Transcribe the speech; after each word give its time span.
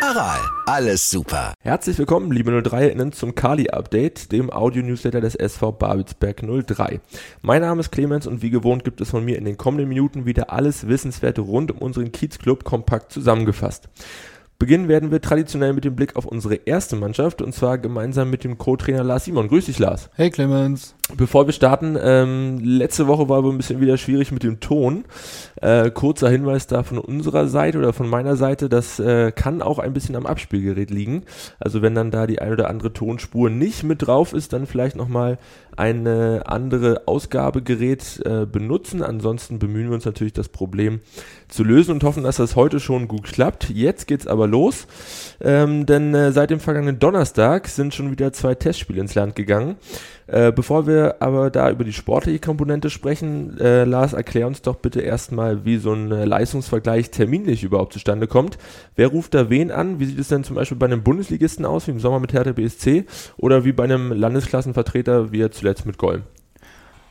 Aral, 0.00 0.38
alles 0.66 1.10
super. 1.10 1.54
Herzlich 1.60 1.98
willkommen, 1.98 2.30
liebe 2.30 2.52
03-Innen, 2.52 3.10
zum 3.10 3.34
Kali-Update, 3.34 4.30
dem 4.30 4.48
Audio-Newsletter 4.50 5.20
des 5.20 5.34
SV 5.34 5.72
Babelsberg 5.72 6.44
03. 6.66 7.00
Mein 7.42 7.62
Name 7.62 7.80
ist 7.80 7.90
Clemens 7.90 8.28
und 8.28 8.40
wie 8.40 8.50
gewohnt 8.50 8.84
gibt 8.84 9.00
es 9.00 9.10
von 9.10 9.24
mir 9.24 9.36
in 9.36 9.44
den 9.44 9.56
kommenden 9.56 9.88
Minuten 9.88 10.24
wieder 10.24 10.52
alles 10.52 10.86
Wissenswerte 10.86 11.40
rund 11.40 11.72
um 11.72 11.78
unseren 11.78 12.12
Kiezclub 12.12 12.62
kompakt 12.62 13.12
zusammengefasst. 13.12 13.88
Beginnen 14.60 14.88
werden 14.88 15.10
wir 15.10 15.20
traditionell 15.20 15.72
mit 15.72 15.84
dem 15.84 15.96
Blick 15.96 16.14
auf 16.14 16.26
unsere 16.26 16.54
erste 16.54 16.94
Mannschaft 16.94 17.42
und 17.42 17.52
zwar 17.52 17.78
gemeinsam 17.78 18.30
mit 18.30 18.44
dem 18.44 18.56
Co-Trainer 18.56 19.02
Lars 19.02 19.24
Simon. 19.24 19.48
Grüß 19.48 19.66
dich, 19.66 19.80
Lars. 19.80 20.10
Hey, 20.14 20.30
Clemens. 20.30 20.94
Bevor 21.16 21.46
wir 21.46 21.54
starten, 21.54 21.96
ähm, 22.00 22.58
letzte 22.58 23.06
Woche 23.06 23.30
war 23.30 23.38
aber 23.38 23.50
ein 23.50 23.56
bisschen 23.56 23.80
wieder 23.80 23.96
schwierig 23.96 24.30
mit 24.30 24.42
dem 24.42 24.60
Ton. 24.60 25.04
Äh, 25.56 25.90
kurzer 25.90 26.28
Hinweis 26.28 26.66
da 26.66 26.82
von 26.82 26.98
unserer 26.98 27.48
Seite 27.48 27.78
oder 27.78 27.94
von 27.94 28.08
meiner 28.08 28.36
Seite, 28.36 28.68
das 28.68 29.00
äh, 29.00 29.32
kann 29.32 29.62
auch 29.62 29.78
ein 29.78 29.94
bisschen 29.94 30.16
am 30.16 30.26
Abspielgerät 30.26 30.90
liegen. 30.90 31.24
Also 31.60 31.80
wenn 31.80 31.94
dann 31.94 32.10
da 32.10 32.26
die 32.26 32.40
ein 32.40 32.52
oder 32.52 32.68
andere 32.68 32.92
Tonspur 32.92 33.48
nicht 33.48 33.84
mit 33.84 34.06
drauf 34.06 34.34
ist, 34.34 34.52
dann 34.52 34.66
vielleicht 34.66 34.96
nochmal 34.96 35.38
eine 35.78 36.42
andere 36.44 37.02
Ausgabegerät 37.06 38.20
äh, 38.26 38.44
benutzen. 38.44 39.02
Ansonsten 39.02 39.58
bemühen 39.58 39.88
wir 39.88 39.94
uns 39.94 40.04
natürlich 40.04 40.34
das 40.34 40.48
Problem 40.48 41.00
zu 41.48 41.64
lösen 41.64 41.92
und 41.92 42.04
hoffen, 42.04 42.24
dass 42.24 42.36
das 42.36 42.54
heute 42.54 42.80
schon 42.80 43.08
gut 43.08 43.24
klappt. 43.24 43.70
Jetzt 43.70 44.08
geht's 44.08 44.26
aber 44.26 44.46
los, 44.46 44.86
ähm, 45.40 45.86
denn 45.86 46.14
äh, 46.14 46.32
seit 46.32 46.50
dem 46.50 46.60
vergangenen 46.60 46.98
Donnerstag 46.98 47.68
sind 47.68 47.94
schon 47.94 48.10
wieder 48.10 48.32
zwei 48.32 48.54
Testspiele 48.54 49.00
ins 49.00 49.14
Land 49.14 49.36
gegangen. 49.36 49.76
Äh, 50.28 50.52
bevor 50.52 50.86
wir 50.86 51.16
aber 51.20 51.48
da 51.48 51.70
über 51.70 51.84
die 51.84 51.92
sportliche 51.94 52.38
Komponente 52.38 52.90
sprechen, 52.90 53.58
äh, 53.58 53.84
Lars, 53.84 54.12
erklär 54.12 54.46
uns 54.46 54.60
doch 54.60 54.76
bitte 54.76 55.00
erstmal, 55.00 55.64
wie 55.64 55.78
so 55.78 55.94
ein 55.94 56.12
äh, 56.12 56.26
Leistungsvergleich 56.26 57.10
terminlich 57.10 57.64
überhaupt 57.64 57.94
zustande 57.94 58.26
kommt. 58.26 58.58
Wer 58.94 59.08
ruft 59.08 59.32
da 59.32 59.48
wen 59.48 59.70
an? 59.70 60.00
Wie 60.00 60.04
sieht 60.04 60.18
es 60.18 60.28
denn 60.28 60.44
zum 60.44 60.56
Beispiel 60.56 60.76
bei 60.76 60.84
einem 60.84 61.02
Bundesligisten 61.02 61.64
aus, 61.64 61.86
wie 61.86 61.92
im 61.92 62.00
Sommer 62.00 62.20
mit 62.20 62.34
Hertha 62.34 62.52
BSC 62.52 63.06
oder 63.38 63.64
wie 63.64 63.72
bei 63.72 63.84
einem 63.84 64.12
Landesklassenvertreter, 64.12 65.32
wie 65.32 65.48
zuletzt 65.48 65.86
mit 65.86 65.96
Golm? 65.96 66.24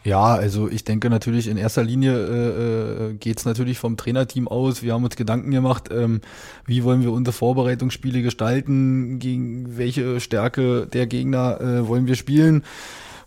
Ja, 0.04 0.36
also 0.36 0.70
ich 0.70 0.84
denke 0.84 1.10
natürlich 1.10 1.48
in 1.48 1.58
erster 1.58 1.84
Linie 1.84 2.14
äh, 2.14 3.10
äh 3.10 3.14
geht 3.16 3.40
es 3.40 3.45
natürlich 3.45 3.80
vom 3.80 3.98
Trainerteam 3.98 4.48
aus. 4.48 4.84
Wir 4.84 4.94
haben 4.94 5.04
uns 5.04 5.16
Gedanken 5.16 5.50
gemacht, 5.50 5.90
ähm, 5.92 6.22
wie 6.68 6.84
wollen 6.84 7.02
wir 7.02 7.12
unsere 7.12 7.34
Vorbereitungsspiele 7.34 8.22
gestalten, 8.22 9.18
gegen 9.18 9.76
welche 9.76 10.20
Stärke 10.20 10.86
der 10.86 11.08
Gegner 11.08 11.60
äh, 11.60 11.88
wollen 11.88 12.06
wir 12.06 12.16
spielen 12.16 12.64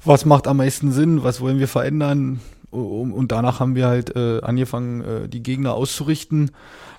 was 0.05 0.25
macht 0.25 0.47
am 0.47 0.59
meisten 0.59 0.93
Sinn, 0.93 1.23
was 1.23 1.41
wollen 1.41 1.59
wir 1.59 1.69
verändern. 1.69 2.41
Und 2.71 3.33
danach 3.33 3.59
haben 3.59 3.75
wir 3.75 3.89
halt 3.89 4.15
äh, 4.15 4.41
angefangen, 4.43 5.01
äh, 5.01 5.29
die 5.29 5.43
Gegner 5.43 5.75
auszurichten. 5.75 6.53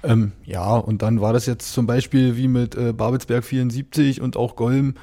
Ähm, 0.04 0.34
ja, 0.46 0.76
und 0.76 1.02
dann 1.02 1.22
war 1.22 1.32
das 1.32 1.46
jetzt 1.46 1.72
zum 1.74 1.88
Beispiel 1.88 2.36
wie 2.36 2.50
mit 2.50 2.76
äh, 2.76 2.92
Babelsberg 2.92 3.46
74 3.46 4.20
und 4.22 4.36
auch 4.36 4.58
Golm 4.58 4.96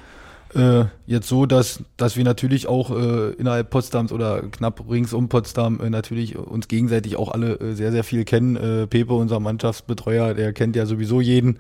äh, 0.55 0.85
jetzt 1.07 1.29
so, 1.29 1.47
dass, 1.47 1.83
dass 1.97 2.17
wir 2.17 2.25
natürlich 2.25 2.69
auch 2.69 2.91
äh, 2.91 3.33
innerhalb 3.33 3.71
Potsdams 3.71 4.13
oder 4.13 4.43
knapp 4.43 4.85
rings 4.91 5.13
um 5.13 5.29
Potsdam 5.29 5.81
äh, 5.81 5.91
natürlich 5.91 6.37
uns 6.37 6.69
gegenseitig 6.69 7.17
auch 7.17 7.31
alle 7.31 7.59
äh, 7.61 7.75
sehr, 7.75 7.93
sehr 7.93 8.05
viel 8.05 8.25
kennen. 8.25 8.57
Äh, 8.57 8.87
Pepe, 8.87 9.13
unser 9.15 9.41
Mannschaftsbetreuer, 9.41 10.35
der 10.35 10.53
kennt 10.53 10.77
ja 10.77 10.87
sowieso 10.87 11.21
jeden. 11.21 11.59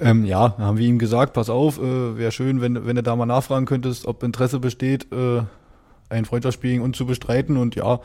Ähm, 0.00 0.24
ja, 0.24 0.56
haben 0.58 0.78
wir 0.78 0.86
ihm 0.86 0.98
gesagt, 0.98 1.34
pass 1.34 1.50
auf, 1.50 1.78
äh, 1.78 2.18
wäre 2.18 2.32
schön, 2.32 2.60
wenn, 2.60 2.86
wenn 2.86 2.96
du 2.96 3.02
da 3.02 3.14
mal 3.14 3.26
nachfragen 3.26 3.66
könntest, 3.66 4.06
ob 4.06 4.22
Interesse 4.22 4.58
besteht, 4.58 5.06
ein 6.08 6.24
Freundschaftsspiel 6.24 6.72
gegen 6.72 6.82
uns 6.82 6.96
zu 6.96 7.06
bestreiten. 7.06 7.56
Und 7.56 7.74
ja, 7.74 8.00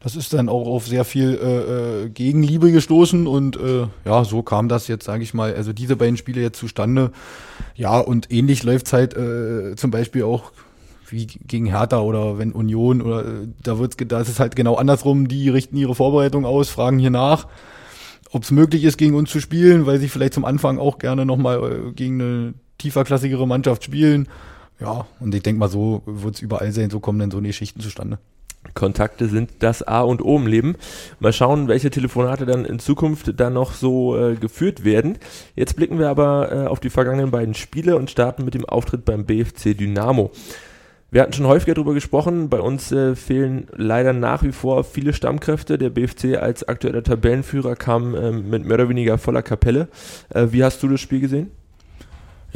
das 0.00 0.14
ist 0.14 0.32
dann 0.32 0.48
auch 0.48 0.66
auf 0.66 0.86
sehr 0.86 1.04
viel 1.04 1.38
äh, 1.42 2.04
äh, 2.04 2.08
Gegenliebe 2.08 2.70
gestoßen 2.70 3.26
und 3.26 3.56
äh, 3.56 3.86
ja, 4.04 4.24
so 4.24 4.42
kam 4.42 4.68
das 4.68 4.86
jetzt, 4.86 5.04
sage 5.04 5.24
ich 5.24 5.34
mal, 5.34 5.54
also 5.54 5.72
diese 5.72 5.96
beiden 5.96 6.16
Spiele 6.16 6.40
jetzt 6.40 6.58
zustande. 6.58 7.10
Ja, 7.74 7.98
und 7.98 8.30
ähnlich 8.30 8.62
läuft's 8.62 8.92
halt 8.92 9.16
äh, 9.16 9.74
zum 9.76 9.90
Beispiel 9.90 10.22
auch 10.22 10.52
wie 11.10 11.26
gegen 11.26 11.66
Hertha 11.66 12.00
oder 12.00 12.38
wenn 12.38 12.52
Union 12.52 13.02
oder 13.02 13.24
äh, 13.26 13.48
da 13.62 13.78
wird's, 13.78 13.96
da 13.96 14.20
ist 14.20 14.28
es 14.28 14.38
halt 14.38 14.54
genau 14.54 14.76
andersrum, 14.76 15.26
die 15.26 15.48
richten 15.48 15.76
ihre 15.76 15.94
Vorbereitung 15.94 16.44
aus, 16.44 16.68
fragen 16.68 16.98
hier 16.98 17.10
nach, 17.10 17.48
ob 18.30 18.44
es 18.44 18.52
möglich 18.52 18.84
ist, 18.84 18.98
gegen 18.98 19.14
uns 19.14 19.30
zu 19.30 19.40
spielen, 19.40 19.86
weil 19.86 19.98
sie 19.98 20.08
vielleicht 20.08 20.34
zum 20.34 20.44
Anfang 20.44 20.78
auch 20.78 20.98
gerne 20.98 21.26
nochmal 21.26 21.88
äh, 21.88 21.92
gegen 21.92 22.20
eine 22.20 22.54
tieferklassigere 22.78 23.48
Mannschaft 23.48 23.82
spielen. 23.82 24.28
Ja, 24.80 25.06
und 25.20 25.34
ich 25.34 25.42
denke 25.42 25.58
mal, 25.58 25.68
so 25.68 26.02
wird 26.06 26.36
es 26.36 26.40
überall 26.40 26.70
sein, 26.72 26.90
so 26.90 27.00
kommen 27.00 27.18
dann 27.18 27.30
so 27.30 27.38
eine 27.38 27.48
Geschichten 27.48 27.80
zustande. 27.80 28.18
Kontakte 28.74 29.28
sind 29.28 29.50
das 29.60 29.82
A 29.82 30.02
und 30.02 30.22
O 30.22 30.36
im 30.36 30.46
Leben. 30.46 30.76
Mal 31.20 31.32
schauen, 31.32 31.68
welche 31.68 31.90
Telefonate 31.90 32.46
dann 32.46 32.64
in 32.64 32.78
Zukunft 32.78 33.38
dann 33.40 33.54
noch 33.54 33.72
so 33.72 34.16
äh, 34.16 34.34
geführt 34.34 34.84
werden. 34.84 35.18
Jetzt 35.54 35.76
blicken 35.76 35.98
wir 35.98 36.08
aber 36.08 36.52
äh, 36.52 36.66
auf 36.66 36.80
die 36.80 36.90
vergangenen 36.90 37.30
beiden 37.30 37.54
Spiele 37.54 37.96
und 37.96 38.10
starten 38.10 38.44
mit 38.44 38.54
dem 38.54 38.64
Auftritt 38.64 39.04
beim 39.04 39.24
BFC 39.24 39.76
Dynamo. 39.76 40.32
Wir 41.10 41.22
hatten 41.22 41.32
schon 41.32 41.46
häufiger 41.46 41.74
darüber 41.74 41.94
gesprochen, 41.94 42.50
bei 42.50 42.60
uns 42.60 42.92
äh, 42.92 43.16
fehlen 43.16 43.68
leider 43.74 44.12
nach 44.12 44.42
wie 44.42 44.52
vor 44.52 44.84
viele 44.84 45.14
Stammkräfte. 45.14 45.78
Der 45.78 45.88
BFC 45.88 46.36
als 46.36 46.68
aktueller 46.68 47.02
Tabellenführer 47.02 47.76
kam 47.76 48.14
ähm, 48.14 48.50
mit 48.50 48.66
mehr 48.66 48.74
oder 48.74 48.90
weniger 48.90 49.16
voller 49.16 49.42
Kapelle. 49.42 49.88
Äh, 50.28 50.48
wie 50.50 50.62
hast 50.62 50.82
du 50.82 50.88
das 50.88 51.00
Spiel 51.00 51.20
gesehen? 51.20 51.50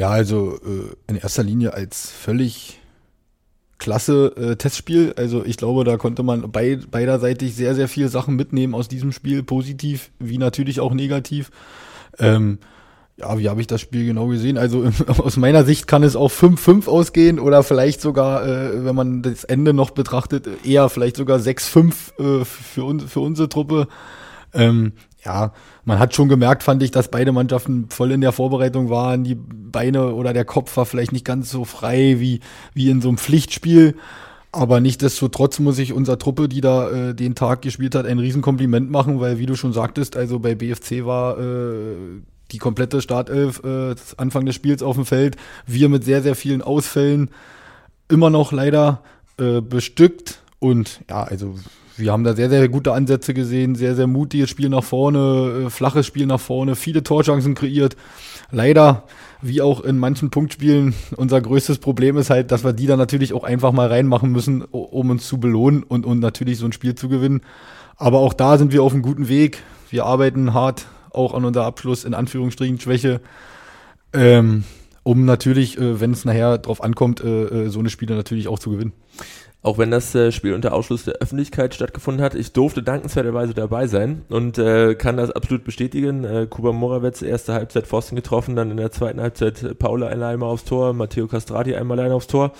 Ja, 0.03 0.09
also 0.09 0.59
äh, 0.65 0.93
in 1.07 1.15
erster 1.15 1.43
Linie 1.43 1.73
als 1.73 2.11
völlig 2.11 2.81
klasse 3.77 4.33
äh, 4.35 4.57
Testspiel. 4.57 5.13
Also 5.15 5.45
ich 5.45 5.55
glaube, 5.55 5.85
da 5.85 5.95
konnte 5.95 6.23
man 6.23 6.51
bei, 6.51 6.75
beiderseitig 6.75 7.55
sehr, 7.55 7.73
sehr 7.73 7.87
viele 7.87 8.09
Sachen 8.09 8.35
mitnehmen 8.35 8.75
aus 8.75 8.89
diesem 8.89 9.13
Spiel, 9.13 9.43
positiv 9.43 10.11
wie 10.19 10.37
natürlich 10.37 10.81
auch 10.81 10.93
negativ. 10.93 11.51
Ähm, 12.19 12.57
ja, 13.15 13.39
wie 13.39 13.47
habe 13.47 13.61
ich 13.61 13.67
das 13.67 13.79
Spiel 13.79 14.05
genau 14.05 14.27
gesehen? 14.27 14.57
Also 14.57 14.85
aus 15.07 15.37
meiner 15.37 15.63
Sicht 15.63 15.87
kann 15.87 16.03
es 16.03 16.17
auch 16.17 16.31
5-5 16.31 16.89
ausgehen 16.89 17.39
oder 17.39 17.63
vielleicht 17.63 18.01
sogar, 18.01 18.45
äh, 18.45 18.83
wenn 18.83 18.95
man 18.95 19.21
das 19.21 19.45
Ende 19.45 19.71
noch 19.71 19.91
betrachtet, 19.91 20.49
eher 20.65 20.89
vielleicht 20.89 21.15
sogar 21.15 21.39
6-5 21.39 22.41
äh, 22.41 22.43
für, 22.43 22.83
uns, 22.83 23.05
für 23.05 23.21
unsere 23.21 23.47
Truppe. 23.47 23.87
Ähm, 24.53 24.91
ja, 25.25 25.53
man 25.85 25.99
hat 25.99 26.13
schon 26.13 26.29
gemerkt, 26.29 26.63
fand 26.63 26.83
ich, 26.83 26.91
dass 26.91 27.09
beide 27.09 27.31
Mannschaften 27.31 27.89
voll 27.89 28.11
in 28.11 28.21
der 28.21 28.31
Vorbereitung 28.31 28.89
waren. 28.89 29.23
Die 29.23 29.35
Beine 29.35 30.13
oder 30.13 30.33
der 30.33 30.45
Kopf 30.45 30.75
war 30.75 30.85
vielleicht 30.85 31.11
nicht 31.11 31.25
ganz 31.25 31.49
so 31.49 31.65
frei 31.65 32.19
wie, 32.19 32.41
wie 32.73 32.89
in 32.89 33.01
so 33.01 33.09
einem 33.09 33.17
Pflichtspiel. 33.17 33.95
Aber 34.51 34.79
nichtdestotrotz 34.79 35.59
muss 35.59 35.79
ich 35.79 35.93
unserer 35.93 36.19
Truppe, 36.19 36.47
die 36.47 36.61
da 36.61 36.89
äh, 36.89 37.15
den 37.15 37.33
Tag 37.33 37.63
gespielt 37.63 37.95
hat, 37.95 38.05
ein 38.05 38.19
Riesenkompliment 38.19 38.91
machen, 38.91 39.19
weil, 39.19 39.39
wie 39.39 39.47
du 39.47 39.55
schon 39.55 39.73
sagtest, 39.73 40.15
also 40.15 40.39
bei 40.39 40.53
BFC 40.53 41.05
war 41.05 41.39
äh, 41.39 41.95
die 42.51 42.59
komplette 42.59 43.01
Startelf 43.01 43.63
äh, 43.63 43.95
Anfang 44.17 44.45
des 44.45 44.53
Spiels 44.53 44.83
auf 44.83 44.95
dem 44.95 45.05
Feld. 45.05 45.37
Wir 45.65 45.89
mit 45.89 46.03
sehr, 46.03 46.21
sehr 46.21 46.35
vielen 46.35 46.61
Ausfällen 46.61 47.31
immer 48.09 48.29
noch 48.29 48.51
leider 48.51 49.01
äh, 49.39 49.59
bestückt. 49.59 50.43
Und 50.59 51.01
ja, 51.09 51.23
also 51.23 51.55
wir 51.95 52.11
haben 52.11 52.23
da 52.23 52.33
sehr, 52.33 52.49
sehr 52.49 52.67
gute 52.69 52.93
Ansätze 52.93 53.33
gesehen, 53.33 53.75
sehr, 53.75 53.95
sehr 53.95 54.07
mutiges 54.07 54.49
Spiel 54.49 54.69
nach 54.69 54.83
vorne, 54.83 55.65
äh, 55.65 55.69
flaches 55.69 56.05
Spiel 56.07 56.25
nach 56.25 56.39
vorne, 56.39 56.75
viele 56.75 57.03
Torchancen 57.03 57.53
kreiert. 57.53 57.95
Leider, 58.51 59.03
wie 59.41 59.61
auch 59.61 59.81
in 59.81 59.97
manchen 59.97 60.29
Punktspielen, 60.29 60.93
unser 61.15 61.41
größtes 61.41 61.79
Problem 61.79 62.17
ist 62.17 62.29
halt, 62.29 62.51
dass 62.51 62.63
wir 62.63 62.73
die 62.73 62.87
dann 62.87 62.99
natürlich 62.99 63.33
auch 63.33 63.43
einfach 63.43 63.71
mal 63.71 63.87
reinmachen 63.87 64.31
müssen, 64.31 64.63
um 64.63 65.09
uns 65.09 65.27
zu 65.27 65.39
belohnen 65.39 65.83
und, 65.83 66.05
und 66.05 66.19
natürlich 66.19 66.57
so 66.57 66.65
ein 66.65 66.73
Spiel 66.73 66.95
zu 66.95 67.09
gewinnen. 67.09 67.41
Aber 67.95 68.19
auch 68.19 68.33
da 68.33 68.57
sind 68.57 68.73
wir 68.73 68.83
auf 68.83 68.93
einem 68.93 69.03
guten 69.03 69.27
Weg. 69.27 69.61
Wir 69.89 70.05
arbeiten 70.05 70.53
hart 70.53 70.87
auch 71.11 71.35
an 71.35 71.45
unserer 71.45 71.65
Abschluss 71.65 72.05
in 72.05 72.15
Anführungsstrichen 72.15 72.79
Schwäche. 72.79 73.21
Ähm, 74.13 74.63
um 75.03 75.25
natürlich, 75.25 75.77
äh, 75.77 75.99
wenn 75.99 76.11
es 76.11 76.25
nachher 76.25 76.57
drauf 76.57 76.83
ankommt, 76.83 77.23
äh, 77.23 77.69
so 77.69 77.79
eine 77.79 77.89
Spiele 77.89 78.15
natürlich 78.15 78.47
auch 78.47 78.57
zu 78.57 78.71
gewinnen 78.71 78.93
auch 79.63 79.77
wenn 79.77 79.91
das 79.91 80.13
äh, 80.13 80.33
Spiel 80.33 80.53
unter 80.53 80.73
Ausschluss 80.73 81.05
der 81.05 81.15
Öffentlichkeit 81.15 81.73
stattgefunden 81.73 82.23
hat. 82.23 82.35
Ich 82.35 82.51
durfte 82.51 82.83
dankenswerterweise 82.83 83.53
dabei 83.53 83.87
sein 83.87 84.23
und 84.29 84.57
äh, 84.57 84.93
kann 84.95 85.15
das 85.15 85.31
absolut 85.31 85.63
bestätigen. 85.63 86.25
Äh, 86.25 86.47
Kuba 86.49 86.73
Morawetz, 86.73 87.21
erste 87.21 87.53
Halbzeit 87.53 87.87
Pfosten 87.87 88.17
getroffen, 88.17 88.57
dann 88.57 88.71
in 88.71 88.77
der 88.77 88.91
zweiten 88.91 89.21
Halbzeit 89.21 89.79
Paula 89.79 90.07
einmal 90.07 90.49
aufs 90.49 90.65
Tor, 90.65 90.93
Matteo 90.93 91.27
Castrati 91.27 91.75
einmal 91.75 91.97
allein 91.97 92.11
aufs 92.11 92.27
Tor, 92.27 92.51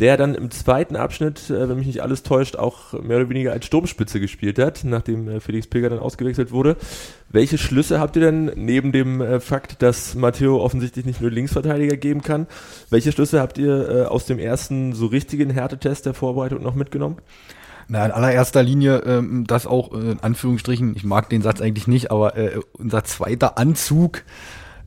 der 0.00 0.16
dann 0.16 0.34
im 0.34 0.50
zweiten 0.50 0.96
Abschnitt, 0.96 1.50
äh, 1.50 1.68
wenn 1.68 1.76
mich 1.76 1.86
nicht 1.86 2.02
alles 2.02 2.22
täuscht, 2.22 2.56
auch 2.56 2.94
mehr 2.94 3.18
oder 3.18 3.28
weniger 3.28 3.52
als 3.52 3.66
Sturmspitze 3.66 4.18
gespielt 4.18 4.58
hat, 4.58 4.82
nachdem 4.84 5.28
äh, 5.28 5.40
Felix 5.40 5.66
Pilger 5.66 5.90
dann 5.90 5.98
ausgewechselt 5.98 6.52
wurde. 6.52 6.76
Welche 7.28 7.58
Schlüsse 7.58 8.00
habt 8.00 8.16
ihr 8.16 8.22
denn 8.22 8.52
neben 8.54 8.92
dem 8.92 9.20
äh, 9.20 9.40
Fakt, 9.40 9.82
dass 9.82 10.14
Matteo 10.14 10.62
offensichtlich 10.62 11.04
nicht 11.04 11.20
nur 11.20 11.30
Linksverteidiger 11.30 11.96
geben 11.96 12.22
kann? 12.22 12.46
Welche 12.88 13.12
Schlüsse 13.12 13.40
habt 13.40 13.58
ihr 13.58 13.88
äh, 13.88 14.02
aus 14.04 14.26
dem 14.26 14.38
ersten 14.38 14.94
so 14.94 15.06
richtigen 15.06 15.50
Härtetest 15.50 16.06
der 16.06 16.14
Vorbereitung 16.14 16.45
noch 16.50 16.74
mitgenommen? 16.74 17.16
Na, 17.88 18.04
in 18.04 18.10
allererster 18.10 18.62
Linie, 18.62 18.98
ähm, 19.06 19.46
das 19.46 19.66
auch 19.66 19.92
äh, 19.92 20.12
in 20.12 20.20
Anführungsstrichen, 20.20 20.96
ich 20.96 21.04
mag 21.04 21.28
den 21.30 21.42
Satz 21.42 21.60
eigentlich 21.60 21.86
nicht, 21.86 22.10
aber 22.10 22.36
äh, 22.36 22.58
unser 22.72 23.04
zweiter 23.04 23.58
Anzug 23.58 24.24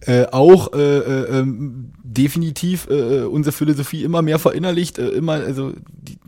äh, 0.01 0.25
auch 0.31 0.73
äh, 0.73 0.97
äh, 0.97 1.39
ähm, 1.39 1.91
definitiv 2.03 2.87
äh, 2.89 3.21
unsere 3.23 3.53
Philosophie 3.53 4.03
immer 4.03 4.21
mehr 4.21 4.39
verinnerlicht, 4.39 4.97
äh, 4.97 5.09
immer, 5.09 5.33
also 5.33 5.73
die, 5.87 6.18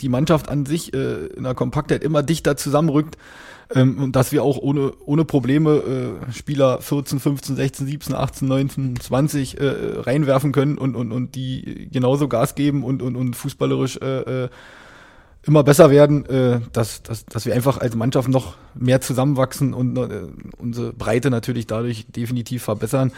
die 0.00 0.08
Mannschaft 0.08 0.48
an 0.48 0.66
sich 0.66 0.94
äh, 0.94 1.26
in 1.26 1.44
der 1.44 1.54
Kompaktheit 1.54 2.02
immer 2.02 2.22
dichter 2.22 2.56
zusammenrückt 2.56 3.16
ähm, 3.74 3.98
und 3.98 4.16
dass 4.16 4.32
wir 4.32 4.42
auch 4.42 4.58
ohne, 4.58 4.92
ohne 5.04 5.24
Probleme 5.24 6.18
äh, 6.28 6.32
Spieler 6.32 6.80
14, 6.80 7.20
15, 7.20 7.56
16, 7.56 7.86
17, 7.86 8.14
18, 8.14 8.48
19, 8.48 9.00
20 9.00 9.60
äh, 9.60 9.64
reinwerfen 9.98 10.52
können 10.52 10.78
und, 10.78 10.96
und, 10.96 11.12
und 11.12 11.34
die 11.34 11.88
genauso 11.92 12.28
Gas 12.28 12.54
geben 12.54 12.82
und, 12.84 13.02
und, 13.02 13.16
und 13.16 13.34
fußballerisch 13.34 13.98
äh, 13.98 14.44
äh, 14.44 14.48
immer 15.46 15.64
besser 15.64 15.90
werden, 15.90 16.26
äh, 16.26 16.60
dass, 16.72 17.02
dass, 17.02 17.24
dass 17.24 17.46
wir 17.46 17.54
einfach 17.54 17.78
als 17.78 17.94
Mannschaft 17.94 18.28
noch 18.28 18.56
mehr 18.74 19.00
zusammenwachsen 19.00 19.72
und 19.72 19.96
äh, 19.96 20.22
unsere 20.58 20.92
Breite 20.92 21.30
natürlich 21.30 21.66
dadurch 21.66 22.06
definitiv 22.08 22.62
verbessern. 22.62 23.12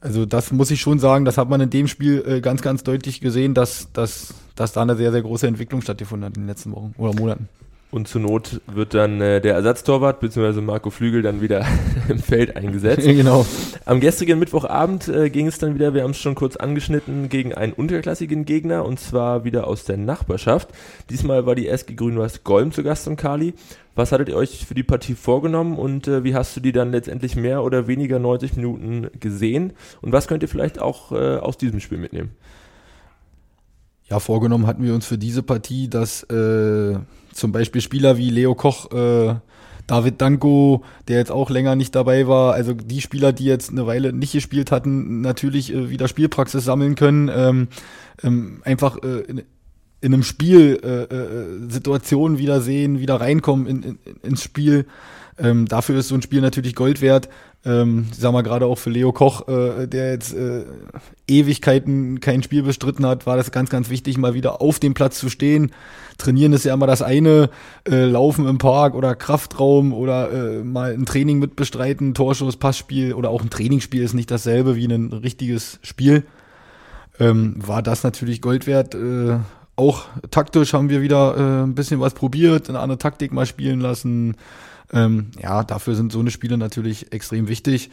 Also 0.00 0.26
das 0.26 0.52
muss 0.52 0.70
ich 0.70 0.80
schon 0.80 0.98
sagen, 0.98 1.24
das 1.24 1.38
hat 1.38 1.48
man 1.48 1.60
in 1.60 1.70
dem 1.70 1.88
Spiel 1.88 2.22
äh, 2.26 2.40
ganz, 2.40 2.62
ganz 2.62 2.84
deutlich 2.84 3.20
gesehen, 3.20 3.54
dass, 3.54 3.90
dass, 3.92 4.34
dass 4.54 4.72
da 4.72 4.82
eine 4.82 4.96
sehr, 4.96 5.12
sehr 5.12 5.22
große 5.22 5.46
Entwicklung 5.46 5.80
stattgefunden 5.80 6.26
hat 6.26 6.36
in 6.36 6.42
den 6.42 6.48
letzten 6.48 6.72
Wochen 6.72 6.94
oder 6.98 7.14
Monaten. 7.14 7.48
Und 7.94 8.08
zur 8.08 8.22
Not 8.22 8.60
wird 8.66 8.92
dann 8.92 9.20
äh, 9.20 9.40
der 9.40 9.54
Ersatztorwart 9.54 10.18
bzw. 10.18 10.60
Marco 10.60 10.90
Flügel 10.90 11.22
dann 11.22 11.40
wieder 11.40 11.64
im 12.08 12.18
Feld 12.18 12.56
eingesetzt. 12.56 13.02
genau. 13.06 13.46
Am 13.84 14.00
gestrigen 14.00 14.40
Mittwochabend 14.40 15.06
äh, 15.06 15.30
ging 15.30 15.46
es 15.46 15.58
dann 15.58 15.76
wieder, 15.76 15.94
wir 15.94 16.02
haben 16.02 16.10
es 16.10 16.18
schon 16.18 16.34
kurz 16.34 16.56
angeschnitten, 16.56 17.28
gegen 17.28 17.54
einen 17.54 17.72
unterklassigen 17.72 18.46
Gegner 18.46 18.84
und 18.84 18.98
zwar 18.98 19.44
wieder 19.44 19.68
aus 19.68 19.84
der 19.84 19.96
Nachbarschaft. 19.96 20.70
Diesmal 21.08 21.46
war 21.46 21.54
die 21.54 21.68
SG 21.68 21.94
Grün-Weiß 21.94 22.42
Golm 22.42 22.72
zu 22.72 22.82
Gast 22.82 23.06
im 23.06 23.14
Kali. 23.14 23.54
Was 23.94 24.10
hattet 24.10 24.28
ihr 24.28 24.36
euch 24.36 24.66
für 24.66 24.74
die 24.74 24.82
Partie 24.82 25.14
vorgenommen 25.14 25.78
und 25.78 26.08
äh, 26.08 26.24
wie 26.24 26.34
hast 26.34 26.56
du 26.56 26.60
die 26.60 26.72
dann 26.72 26.90
letztendlich 26.90 27.36
mehr 27.36 27.62
oder 27.62 27.86
weniger 27.86 28.18
90 28.18 28.56
Minuten 28.56 29.06
gesehen? 29.20 29.72
Und 30.00 30.10
was 30.10 30.26
könnt 30.26 30.42
ihr 30.42 30.48
vielleicht 30.48 30.80
auch 30.80 31.12
äh, 31.12 31.36
aus 31.36 31.58
diesem 31.58 31.78
Spiel 31.78 31.98
mitnehmen? 31.98 32.32
Ja, 34.08 34.18
vorgenommen 34.18 34.66
hatten 34.66 34.82
wir 34.82 34.94
uns 34.94 35.06
für 35.06 35.16
diese 35.16 35.44
Partie, 35.44 35.88
dass 35.88 36.24
äh, 36.24 36.98
zum 37.34 37.52
Beispiel 37.52 37.80
Spieler 37.80 38.16
wie 38.16 38.30
Leo 38.30 38.54
Koch, 38.54 38.90
äh, 38.92 39.34
David 39.86 40.20
Danko, 40.20 40.82
der 41.08 41.18
jetzt 41.18 41.30
auch 41.30 41.50
länger 41.50 41.76
nicht 41.76 41.94
dabei 41.94 42.26
war, 42.26 42.54
also 42.54 42.72
die 42.72 43.00
Spieler, 43.00 43.32
die 43.32 43.44
jetzt 43.44 43.70
eine 43.70 43.86
Weile 43.86 44.12
nicht 44.12 44.32
gespielt 44.32 44.70
hatten, 44.70 45.20
natürlich 45.20 45.72
äh, 45.72 45.90
wieder 45.90 46.08
Spielpraxis 46.08 46.64
sammeln 46.64 46.94
können, 46.94 47.30
ähm, 47.34 47.68
ähm, 48.22 48.62
einfach 48.64 48.96
äh, 49.02 49.20
in, 49.20 49.42
in 50.00 50.14
einem 50.14 50.22
Spiel 50.22 50.80
äh, 50.82 51.14
äh, 51.14 51.70
Situationen 51.70 52.38
wieder 52.38 52.60
sehen, 52.60 52.98
wieder 52.98 53.20
reinkommen 53.20 53.66
in, 53.66 53.82
in, 53.82 53.98
ins 54.22 54.42
Spiel. 54.42 54.86
Ähm, 55.38 55.66
dafür 55.66 55.98
ist 55.98 56.08
so 56.08 56.14
ein 56.14 56.22
Spiel 56.22 56.40
natürlich 56.40 56.74
Gold 56.74 57.00
wert. 57.00 57.28
Ähm, 57.64 58.06
ich 58.12 58.18
sag 58.18 58.32
mal 58.32 58.42
gerade 58.42 58.66
auch 58.66 58.78
für 58.78 58.90
Leo 58.90 59.12
Koch, 59.12 59.48
äh, 59.48 59.86
der 59.86 60.12
jetzt 60.12 60.34
äh, 60.34 60.64
Ewigkeiten 61.26 62.20
kein 62.20 62.42
Spiel 62.42 62.62
bestritten 62.62 63.06
hat, 63.06 63.26
war 63.26 63.36
das 63.36 63.50
ganz, 63.50 63.70
ganz 63.70 63.90
wichtig, 63.90 64.16
mal 64.16 64.34
wieder 64.34 64.60
auf 64.60 64.78
dem 64.78 64.94
Platz 64.94 65.18
zu 65.18 65.28
stehen. 65.28 65.72
Trainieren 66.18 66.52
ist 66.52 66.64
ja 66.64 66.74
immer 66.74 66.86
das 66.86 67.02
eine, 67.02 67.50
äh, 67.88 68.04
Laufen 68.04 68.46
im 68.46 68.58
Park 68.58 68.94
oder 68.94 69.16
Kraftraum 69.16 69.92
oder 69.92 70.30
äh, 70.30 70.62
mal 70.62 70.92
ein 70.92 71.06
Training 71.06 71.38
mit 71.40 71.56
bestreiten, 71.56 72.14
Torschuss, 72.14 72.56
Passspiel 72.56 73.14
oder 73.14 73.30
auch 73.30 73.42
ein 73.42 73.50
Trainingsspiel 73.50 74.02
ist 74.02 74.14
nicht 74.14 74.30
dasselbe 74.30 74.76
wie 74.76 74.86
ein 74.86 75.12
richtiges 75.12 75.80
Spiel. 75.82 76.24
Ähm, 77.18 77.54
war 77.56 77.82
das 77.82 78.04
natürlich 78.04 78.40
Gold 78.40 78.66
wert. 78.66 78.94
Äh, 78.94 79.38
auch 79.76 80.04
taktisch 80.30 80.74
haben 80.74 80.88
wir 80.88 81.02
wieder 81.02 81.36
äh, 81.36 81.62
ein 81.64 81.74
bisschen 81.74 81.98
was 81.98 82.14
probiert, 82.14 82.68
eine 82.68 82.78
andere 82.78 82.98
Taktik 82.98 83.32
mal 83.32 83.46
spielen 83.46 83.80
lassen 83.80 84.36
ähm, 84.94 85.32
ja, 85.42 85.64
dafür 85.64 85.96
sind 85.96 86.12
so 86.12 86.20
eine 86.20 86.30
Spiele 86.30 86.56
natürlich 86.56 87.12
extrem 87.12 87.48
wichtig. 87.48 87.90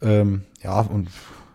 Ähm, 0.00 0.42
ja, 0.62 0.80
und 0.80 1.08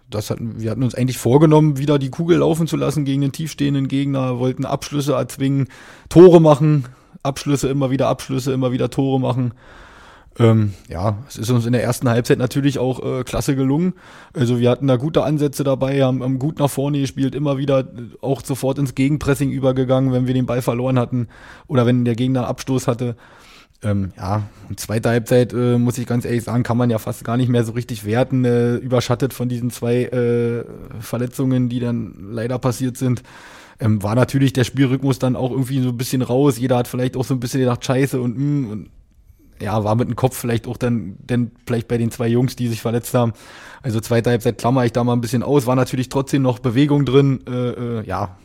das 0.09 0.29
hatten, 0.29 0.61
wir 0.61 0.69
hatten 0.69 0.83
uns 0.83 0.95
eigentlich 0.95 1.17
vorgenommen, 1.17 1.77
wieder 1.77 1.97
die 1.97 2.11
Kugel 2.11 2.37
laufen 2.37 2.67
zu 2.67 2.77
lassen 2.77 3.03
gegen 3.03 3.21
den 3.21 3.31
tiefstehenden 3.31 3.87
Gegner, 3.87 4.39
wollten 4.39 4.65
Abschlüsse 4.65 5.13
erzwingen, 5.13 5.67
Tore 6.09 6.39
machen, 6.39 6.85
Abschlüsse, 7.23 7.67
immer 7.69 7.89
wieder 7.89 8.07
Abschlüsse, 8.07 8.53
immer 8.53 8.71
wieder 8.71 8.91
Tore 8.91 9.19
machen. 9.19 9.53
Ähm, 10.37 10.73
ja, 10.89 11.23
es 11.27 11.37
ist 11.37 11.49
uns 11.49 11.65
in 11.65 11.71
der 11.71 11.83
ersten 11.83 12.09
Halbzeit 12.09 12.37
natürlich 12.37 12.77
auch 12.77 13.03
äh, 13.03 13.23
klasse 13.23 13.55
gelungen. 13.55 13.93
Also 14.33 14.59
wir 14.59 14.69
hatten 14.69 14.85
da 14.85 14.97
gute 14.97 15.23
Ansätze 15.23 15.63
dabei, 15.63 16.03
haben, 16.03 16.21
haben 16.21 16.39
gut 16.39 16.59
nach 16.59 16.69
vorne 16.69 16.99
gespielt, 16.99 17.33
immer 17.33 17.57
wieder 17.57 17.87
auch 18.21 18.43
sofort 18.43 18.77
ins 18.77 18.95
Gegenpressing 18.95 19.49
übergegangen, 19.49 20.11
wenn 20.11 20.27
wir 20.27 20.33
den 20.33 20.45
Ball 20.45 20.61
verloren 20.61 20.99
hatten 20.99 21.29
oder 21.67 21.85
wenn 21.85 22.03
der 22.05 22.15
Gegner 22.15 22.47
Abstoß 22.47 22.87
hatte. 22.87 23.15
Ähm, 23.83 24.13
ja, 24.17 24.43
und 24.69 24.79
zweite 24.79 25.09
Halbzeit, 25.09 25.53
äh, 25.53 25.77
muss 25.77 25.97
ich 25.97 26.07
ganz 26.07 26.25
ehrlich 26.25 26.43
sagen, 26.43 26.63
kann 26.63 26.77
man 26.77 26.89
ja 26.89 26.97
fast 26.97 27.23
gar 27.23 27.37
nicht 27.37 27.49
mehr 27.49 27.63
so 27.63 27.73
richtig 27.73 28.05
werten, 28.05 28.45
äh, 28.45 28.75
überschattet 28.75 29.33
von 29.33 29.49
diesen 29.49 29.69
zwei 29.69 30.03
äh, 30.05 30.65
Verletzungen, 30.99 31.69
die 31.69 31.79
dann 31.79 32.15
leider 32.31 32.57
passiert 32.57 32.97
sind. 32.97 33.21
Ähm, 33.79 34.01
war 34.01 34.15
natürlich 34.15 34.53
der 34.53 34.63
Spielrhythmus 34.63 35.19
dann 35.19 35.35
auch 35.35 35.51
irgendwie 35.51 35.81
so 35.81 35.89
ein 35.89 35.97
bisschen 35.97 36.21
raus. 36.21 36.57
Jeder 36.57 36.77
hat 36.77 36.87
vielleicht 36.87 37.17
auch 37.17 37.25
so 37.25 37.33
ein 37.33 37.39
bisschen 37.39 37.59
gedacht, 37.59 37.83
scheiße 37.83 38.19
und, 38.19 38.37
mh, 38.37 38.43
mm, 38.43 38.71
und 38.71 38.89
ja, 39.61 39.83
war 39.83 39.95
mit 39.95 40.07
dem 40.07 40.15
Kopf 40.15 40.37
vielleicht 40.37 40.67
auch 40.67 40.77
dann, 40.77 41.15
denn 41.19 41.51
vielleicht 41.65 41.87
bei 41.87 41.97
den 41.97 42.11
zwei 42.11 42.27
Jungs, 42.27 42.55
die 42.55 42.67
sich 42.67 42.81
verletzt 42.81 43.13
haben. 43.13 43.33
Also 43.81 43.99
zweite 43.99 44.29
Halbzeit 44.29 44.57
klammer 44.57 44.85
ich 44.85 44.91
da 44.91 45.03
mal 45.03 45.13
ein 45.13 45.21
bisschen 45.21 45.43
aus. 45.43 45.65
War 45.65 45.75
natürlich 45.75 46.09
trotzdem 46.09 46.41
noch 46.41 46.59
Bewegung 46.59 47.05
drin. 47.05 47.41
Äh, 47.47 47.51
äh, 47.99 48.05
ja, 48.05 48.37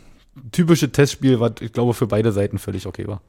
typische 0.52 0.92
Testspiel, 0.92 1.40
was 1.40 1.52
ich 1.60 1.72
glaube 1.72 1.94
für 1.94 2.06
beide 2.06 2.32
Seiten 2.32 2.58
völlig 2.58 2.86
okay 2.86 3.06
war. 3.08 3.20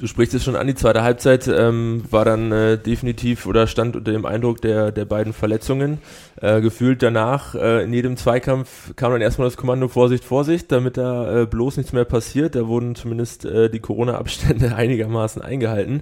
Du 0.00 0.06
sprichst 0.06 0.32
es 0.32 0.42
schon 0.42 0.56
an, 0.56 0.66
die 0.66 0.74
zweite 0.74 1.02
Halbzeit 1.02 1.46
ähm, 1.46 2.04
war 2.10 2.24
dann 2.24 2.50
äh, 2.52 2.78
definitiv 2.78 3.44
oder 3.44 3.66
stand 3.66 3.96
unter 3.96 4.12
dem 4.12 4.24
Eindruck 4.24 4.62
der, 4.62 4.92
der 4.92 5.04
beiden 5.04 5.34
Verletzungen. 5.34 5.98
Äh, 6.40 6.62
gefühlt 6.62 7.02
danach, 7.02 7.54
äh, 7.54 7.84
in 7.84 7.92
jedem 7.92 8.16
Zweikampf 8.16 8.96
kam 8.96 9.12
dann 9.12 9.20
erstmal 9.20 9.46
das 9.46 9.58
Kommando 9.58 9.88
Vorsicht, 9.88 10.24
Vorsicht, 10.24 10.72
damit 10.72 10.96
da 10.96 11.42
äh, 11.42 11.46
bloß 11.46 11.76
nichts 11.76 11.92
mehr 11.92 12.06
passiert. 12.06 12.54
Da 12.54 12.66
wurden 12.66 12.94
zumindest 12.94 13.44
äh, 13.44 13.68
die 13.68 13.80
Corona-Abstände 13.80 14.74
einigermaßen 14.74 15.42
eingehalten. 15.42 16.00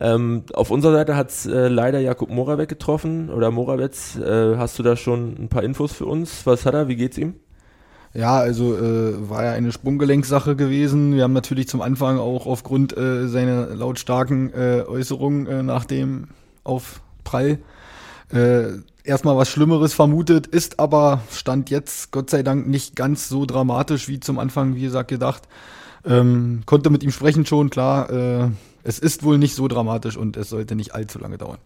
Ähm, 0.00 0.42
auf 0.52 0.72
unserer 0.72 0.94
Seite 0.94 1.14
hat 1.14 1.30
es 1.30 1.46
äh, 1.46 1.68
leider 1.68 2.00
Jakub 2.00 2.30
Moravec 2.30 2.68
getroffen 2.68 3.30
oder 3.30 3.52
Morawetz. 3.52 4.16
Äh, 4.16 4.56
hast 4.56 4.76
du 4.80 4.82
da 4.82 4.96
schon 4.96 5.36
ein 5.38 5.48
paar 5.48 5.62
Infos 5.62 5.92
für 5.92 6.06
uns? 6.06 6.46
Was 6.46 6.66
hat 6.66 6.74
er? 6.74 6.88
Wie 6.88 6.96
geht's 6.96 7.16
ihm? 7.16 7.34
Ja, 8.16 8.38
also 8.38 8.74
äh, 8.76 9.28
war 9.28 9.44
ja 9.44 9.52
eine 9.52 9.72
Sprunggelenkssache 9.72 10.56
gewesen. 10.56 11.14
Wir 11.14 11.24
haben 11.24 11.34
natürlich 11.34 11.68
zum 11.68 11.82
Anfang 11.82 12.18
auch 12.18 12.46
aufgrund 12.46 12.96
äh, 12.96 13.28
seiner 13.28 13.66
lautstarken 13.74 14.54
äh, 14.54 14.84
Äußerungen 14.86 15.46
äh, 15.46 15.62
nach 15.62 15.84
dem 15.84 16.28
Aufprall 16.64 17.58
äh, 18.32 18.68
erstmal 19.04 19.36
was 19.36 19.50
Schlimmeres 19.50 19.92
vermutet, 19.92 20.46
ist 20.46 20.80
aber 20.80 21.20
Stand 21.30 21.68
jetzt 21.68 22.10
Gott 22.10 22.30
sei 22.30 22.42
Dank 22.42 22.66
nicht 22.66 22.96
ganz 22.96 23.28
so 23.28 23.44
dramatisch 23.44 24.08
wie 24.08 24.18
zum 24.18 24.38
Anfang, 24.38 24.76
wie 24.76 24.82
gesagt, 24.82 25.08
gedacht. 25.08 25.42
Ähm, 26.04 26.62
konnte 26.64 26.88
mit 26.88 27.02
ihm 27.02 27.10
sprechen 27.10 27.44
schon, 27.44 27.68
klar. 27.68 28.10
Äh, 28.10 28.48
es 28.82 28.98
ist 28.98 29.24
wohl 29.24 29.36
nicht 29.36 29.54
so 29.54 29.68
dramatisch 29.68 30.16
und 30.16 30.36
es 30.36 30.48
sollte 30.48 30.74
nicht 30.74 30.94
allzu 30.94 31.18
lange 31.18 31.36
dauern. 31.36 31.58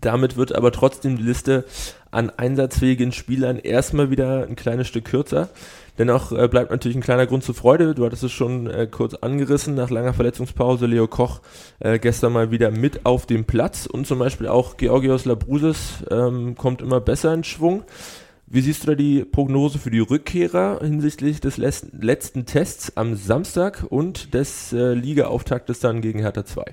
Damit 0.00 0.36
wird 0.36 0.54
aber 0.54 0.72
trotzdem 0.72 1.16
die 1.16 1.22
Liste 1.22 1.64
an 2.10 2.30
einsatzfähigen 2.30 3.12
Spielern 3.12 3.58
erstmal 3.58 4.10
wieder 4.10 4.46
ein 4.46 4.56
kleines 4.56 4.88
Stück 4.88 5.04
kürzer. 5.06 5.48
Dennoch 5.98 6.32
äh, 6.32 6.48
bleibt 6.48 6.70
natürlich 6.70 6.96
ein 6.96 7.02
kleiner 7.02 7.26
Grund 7.26 7.44
zur 7.44 7.54
Freude. 7.54 7.94
Du 7.94 8.04
hattest 8.04 8.22
es 8.22 8.32
schon 8.32 8.66
äh, 8.68 8.88
kurz 8.90 9.14
angerissen. 9.14 9.74
Nach 9.74 9.90
langer 9.90 10.14
Verletzungspause 10.14 10.86
Leo 10.86 11.06
Koch 11.06 11.40
äh, 11.78 11.98
gestern 11.98 12.32
mal 12.32 12.50
wieder 12.50 12.70
mit 12.70 13.04
auf 13.04 13.26
dem 13.26 13.44
Platz 13.44 13.86
und 13.86 14.06
zum 14.06 14.18
Beispiel 14.18 14.48
auch 14.48 14.76
Georgios 14.76 15.24
Labrusis 15.24 16.04
ähm, 16.10 16.54
kommt 16.56 16.82
immer 16.82 17.00
besser 17.00 17.34
in 17.34 17.44
Schwung. 17.44 17.84
Wie 18.52 18.62
siehst 18.62 18.82
du 18.82 18.88
da 18.88 18.94
die 18.96 19.24
Prognose 19.24 19.78
für 19.78 19.92
die 19.92 20.00
Rückkehrer 20.00 20.80
hinsichtlich 20.82 21.40
des 21.40 21.56
letzten 21.56 22.46
Tests 22.46 22.96
am 22.96 23.14
Samstag 23.14 23.86
und 23.88 24.34
des 24.34 24.72
äh, 24.72 24.94
Liga-Auftaktes 24.94 25.78
dann 25.78 26.00
gegen 26.00 26.18
Hertha 26.18 26.44
2? 26.44 26.64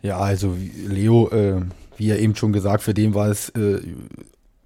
Ja, 0.00 0.18
also 0.18 0.56
Leo, 0.88 1.28
äh, 1.28 1.60
wie 1.96 2.10
er 2.10 2.18
eben 2.18 2.34
schon 2.34 2.52
gesagt, 2.52 2.82
für 2.82 2.94
den 2.94 3.14
war 3.14 3.28
es 3.28 3.50
äh, 3.50 3.80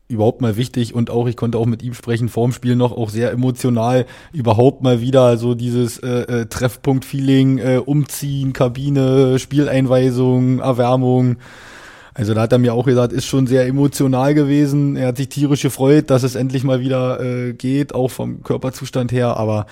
überhaupt 0.09 0.41
mal 0.41 0.57
wichtig 0.57 0.95
und 0.95 1.11
auch 1.11 1.27
ich 1.27 1.37
konnte 1.37 1.59
auch 1.59 1.67
mit 1.67 1.83
ihm 1.83 1.95
sprechen 1.95 2.29
vorm 2.29 2.53
Spiel 2.53 2.77
noch 2.77 2.93
auch 2.93 3.11
sehr 3.11 3.33
emotional 3.33 4.07
überhaupt 4.33 4.83
mal 4.83 5.01
wieder 5.01 5.37
so 5.37 5.55
dieses 5.55 5.99
äh, 5.99 6.43
äh, 6.43 6.47
Treffpunkt-Feeling, 6.47 7.59
äh, 7.59 7.81
Umziehen, 7.85 8.53
Kabine, 8.53 9.39
Spieleinweisung, 9.39 10.61
Erwärmung. 10.61 11.37
Also 12.15 12.33
da 12.35 12.43
hat 12.43 12.53
er 12.53 12.59
mir 12.59 12.73
auch 12.73 12.87
gesagt, 12.87 13.13
ist 13.13 13.27
schon 13.27 13.47
sehr 13.47 13.67
emotional 13.67 14.33
gewesen. 14.33 14.97
Er 14.97 15.09
hat 15.09 15.17
sich 15.17 15.29
tierisch 15.29 15.63
gefreut, 15.63 16.09
dass 16.09 16.23
es 16.23 16.35
endlich 16.35 16.65
mal 16.65 16.81
wieder 16.81 17.21
äh, 17.21 17.53
geht, 17.53 17.95
auch 17.95 18.09
vom 18.09 18.43
Körperzustand 18.43 19.13
her. 19.13 19.37
Aber 19.37 19.67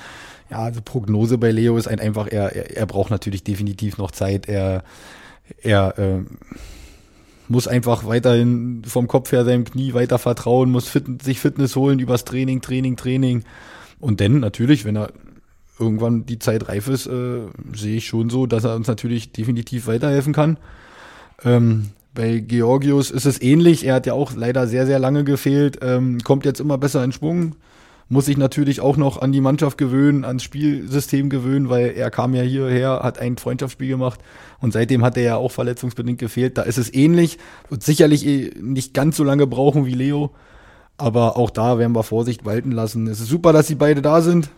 ja, 0.50 0.58
also 0.58 0.80
Prognose 0.84 1.38
bei 1.38 1.52
Leo 1.52 1.76
ist 1.78 1.86
ein 1.86 2.00
einfach, 2.00 2.26
er, 2.26 2.54
er, 2.54 2.76
er 2.76 2.86
braucht 2.86 3.10
natürlich 3.10 3.44
definitiv 3.44 3.98
noch 3.98 4.10
Zeit. 4.10 4.46
Er, 4.48 4.82
er 5.62 5.98
äh, 5.98 6.24
muss 7.48 7.68
einfach 7.68 8.06
weiterhin 8.06 8.82
vom 8.86 9.08
Kopf 9.08 9.32
her 9.32 9.44
seinem 9.44 9.64
Knie 9.64 9.94
weiter 9.94 10.18
vertrauen, 10.18 10.70
muss 10.70 10.88
fit, 10.88 11.22
sich 11.22 11.40
Fitness 11.40 11.76
holen 11.76 11.98
übers 11.98 12.24
Training, 12.24 12.60
Training, 12.60 12.96
Training. 12.96 13.44
Und 14.00 14.20
dann 14.20 14.40
natürlich, 14.40 14.84
wenn 14.84 14.96
er 14.96 15.12
irgendwann 15.78 16.26
die 16.26 16.38
Zeit 16.38 16.68
reif 16.68 16.88
ist, 16.88 17.06
äh, 17.06 17.40
sehe 17.74 17.96
ich 17.96 18.06
schon 18.06 18.30
so, 18.30 18.46
dass 18.46 18.64
er 18.64 18.76
uns 18.76 18.88
natürlich 18.88 19.32
definitiv 19.32 19.86
weiterhelfen 19.86 20.32
kann. 20.32 20.58
Ähm, 21.44 21.90
bei 22.14 22.38
Georgius 22.38 23.10
ist 23.10 23.26
es 23.26 23.42
ähnlich. 23.42 23.84
Er 23.84 23.94
hat 23.94 24.06
ja 24.06 24.12
auch 24.12 24.34
leider 24.36 24.66
sehr, 24.66 24.86
sehr 24.86 24.98
lange 24.98 25.24
gefehlt, 25.24 25.78
ähm, 25.82 26.20
kommt 26.20 26.44
jetzt 26.44 26.60
immer 26.60 26.78
besser 26.78 27.02
in 27.02 27.12
Schwung. 27.12 27.56
Muss 28.08 28.26
sich 28.26 28.36
natürlich 28.36 28.80
auch 28.80 28.96
noch 28.96 29.22
an 29.22 29.32
die 29.32 29.40
Mannschaft 29.40 29.78
gewöhnen, 29.78 30.24
ans 30.24 30.42
Spielsystem 30.42 31.30
gewöhnen, 31.30 31.70
weil 31.70 31.92
er 31.96 32.10
kam 32.10 32.34
ja 32.34 32.42
hierher, 32.42 33.00
hat 33.02 33.18
ein 33.18 33.38
Freundschaftsspiel 33.38 33.88
gemacht 33.88 34.20
und 34.60 34.72
seitdem 34.72 35.02
hat 35.02 35.16
er 35.16 35.22
ja 35.22 35.36
auch 35.36 35.50
verletzungsbedingt 35.50 36.18
gefehlt. 36.18 36.58
Da 36.58 36.62
ist 36.62 36.76
es 36.78 36.92
ähnlich, 36.92 37.38
wird 37.70 37.82
sicherlich 37.82 38.26
eh 38.26 38.52
nicht 38.60 38.92
ganz 38.92 39.16
so 39.16 39.24
lange 39.24 39.46
brauchen 39.46 39.86
wie 39.86 39.94
Leo, 39.94 40.32
aber 40.98 41.36
auch 41.36 41.50
da 41.50 41.78
werden 41.78 41.94
wir 41.94 42.02
Vorsicht 42.02 42.44
walten 42.44 42.72
lassen. 42.72 43.06
Es 43.06 43.20
ist 43.20 43.28
super, 43.28 43.52
dass 43.52 43.68
sie 43.68 43.74
beide 43.74 44.02
da 44.02 44.20
sind 44.20 44.50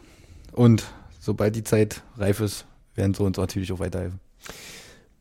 und 0.52 0.84
sobald 1.20 1.54
die 1.54 1.64
Zeit 1.64 2.02
reif 2.18 2.40
ist, 2.40 2.66
werden 2.96 3.14
sie 3.14 3.22
uns 3.22 3.38
natürlich 3.38 3.72
auch 3.72 3.78
weiterhelfen. 3.78 4.18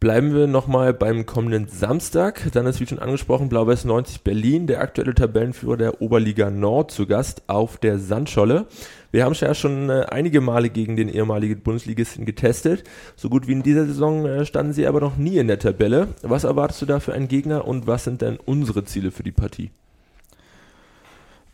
Bleiben 0.05 0.35
wir 0.35 0.45
nochmal 0.45 0.93
beim 0.93 1.25
kommenden 1.25 1.67
Samstag. 1.67 2.51
Dann 2.51 2.67
ist, 2.67 2.79
wie 2.79 2.85
schon 2.85 3.00
angesprochen, 3.00 3.50
Blau-Weiß 3.50 3.85
90 3.85 4.21
Berlin, 4.21 4.67
der 4.67 4.81
aktuelle 4.81 5.15
Tabellenführer 5.15 5.77
der 5.77 6.00
Oberliga 6.00 6.51
Nord, 6.51 6.91
zu 6.91 7.07
Gast 7.07 7.41
auf 7.47 7.77
der 7.77 7.97
Sandscholle. 7.97 8.67
Wir 9.09 9.25
haben 9.25 9.33
ja 9.33 9.55
schon 9.55 9.89
äh, 9.89 10.05
einige 10.07 10.41
Male 10.41 10.69
gegen 10.69 10.95
den 10.95 11.09
ehemaligen 11.09 11.62
Bundesligisten 11.62 12.24
getestet. 12.24 12.83
So 13.15 13.29
gut 13.29 13.47
wie 13.47 13.53
in 13.53 13.63
dieser 13.63 13.88
Saison 13.88 14.27
äh, 14.27 14.45
standen 14.45 14.74
sie 14.74 14.85
aber 14.85 15.00
noch 15.00 15.17
nie 15.17 15.39
in 15.39 15.47
der 15.47 15.57
Tabelle. 15.57 16.09
Was 16.21 16.43
erwartest 16.43 16.83
du 16.83 16.85
da 16.85 17.00
für 17.00 17.15
einen 17.15 17.27
Gegner 17.27 17.65
und 17.65 17.88
was 17.88 18.03
sind 18.03 18.21
denn 18.21 18.38
unsere 18.38 18.85
Ziele 18.85 19.09
für 19.09 19.24
die 19.24 19.31
Partie? 19.31 19.71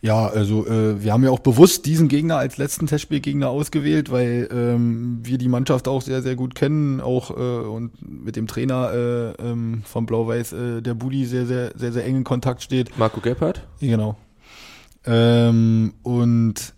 Ja, 0.03 0.25
also 0.25 0.65
äh, 0.65 1.03
wir 1.03 1.13
haben 1.13 1.23
ja 1.23 1.29
auch 1.29 1.39
bewusst 1.39 1.85
diesen 1.85 2.07
Gegner 2.07 2.37
als 2.37 2.57
letzten 2.57 2.87
Testspielgegner 2.87 3.49
ausgewählt, 3.49 4.11
weil 4.11 4.49
ähm, 4.51 5.19
wir 5.21 5.37
die 5.37 5.47
Mannschaft 5.47 5.87
auch 5.87 6.01
sehr, 6.01 6.23
sehr 6.23 6.35
gut 6.35 6.55
kennen, 6.55 6.99
auch 7.01 7.29
äh, 7.29 7.33
und 7.33 7.91
mit 8.01 8.35
dem 8.35 8.47
Trainer 8.47 8.91
äh, 8.93 9.31
ähm, 9.43 9.83
von 9.85 10.07
Blau-Weiß, 10.07 10.53
äh, 10.53 10.81
der 10.81 10.95
Budi, 10.95 11.25
sehr, 11.25 11.45
sehr, 11.45 11.73
sehr, 11.75 11.93
sehr 11.93 12.03
eng 12.05 12.17
in 12.17 12.23
Kontakt 12.23 12.63
steht. 12.63 12.97
Marco 12.97 13.21
Gebhardt? 13.21 13.67
Genau. 13.79 14.17
Ähm, 15.05 15.93
und 16.01 16.73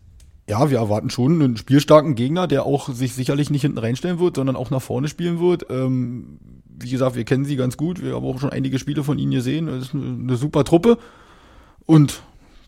ja, 0.49 0.69
wir 0.69 0.79
erwarten 0.79 1.09
schon 1.09 1.41
einen 1.41 1.55
spielstarken 1.55 2.15
Gegner, 2.15 2.47
der 2.47 2.65
auch 2.65 2.89
sich 2.89 3.13
sicherlich 3.13 3.49
nicht 3.49 3.61
hinten 3.61 3.77
reinstellen 3.77 4.19
wird, 4.19 4.35
sondern 4.35 4.57
auch 4.57 4.69
nach 4.69 4.81
vorne 4.81 5.07
spielen 5.07 5.39
wird. 5.39 5.67
Ähm, 5.69 6.39
wie 6.77 6.89
gesagt, 6.89 7.15
wir 7.15 7.23
kennen 7.23 7.45
sie 7.45 7.55
ganz 7.55 7.77
gut. 7.77 8.03
Wir 8.03 8.15
haben 8.15 8.25
auch 8.25 8.39
schon 8.41 8.49
einige 8.49 8.79
Spiele 8.79 9.05
von 9.05 9.17
ihnen 9.17 9.31
gesehen. 9.31 9.67
Das 9.67 9.85
ist 9.85 9.93
eine, 9.93 10.03
eine 10.03 10.35
super 10.35 10.65
Truppe. 10.65 10.97
Und 11.85 12.21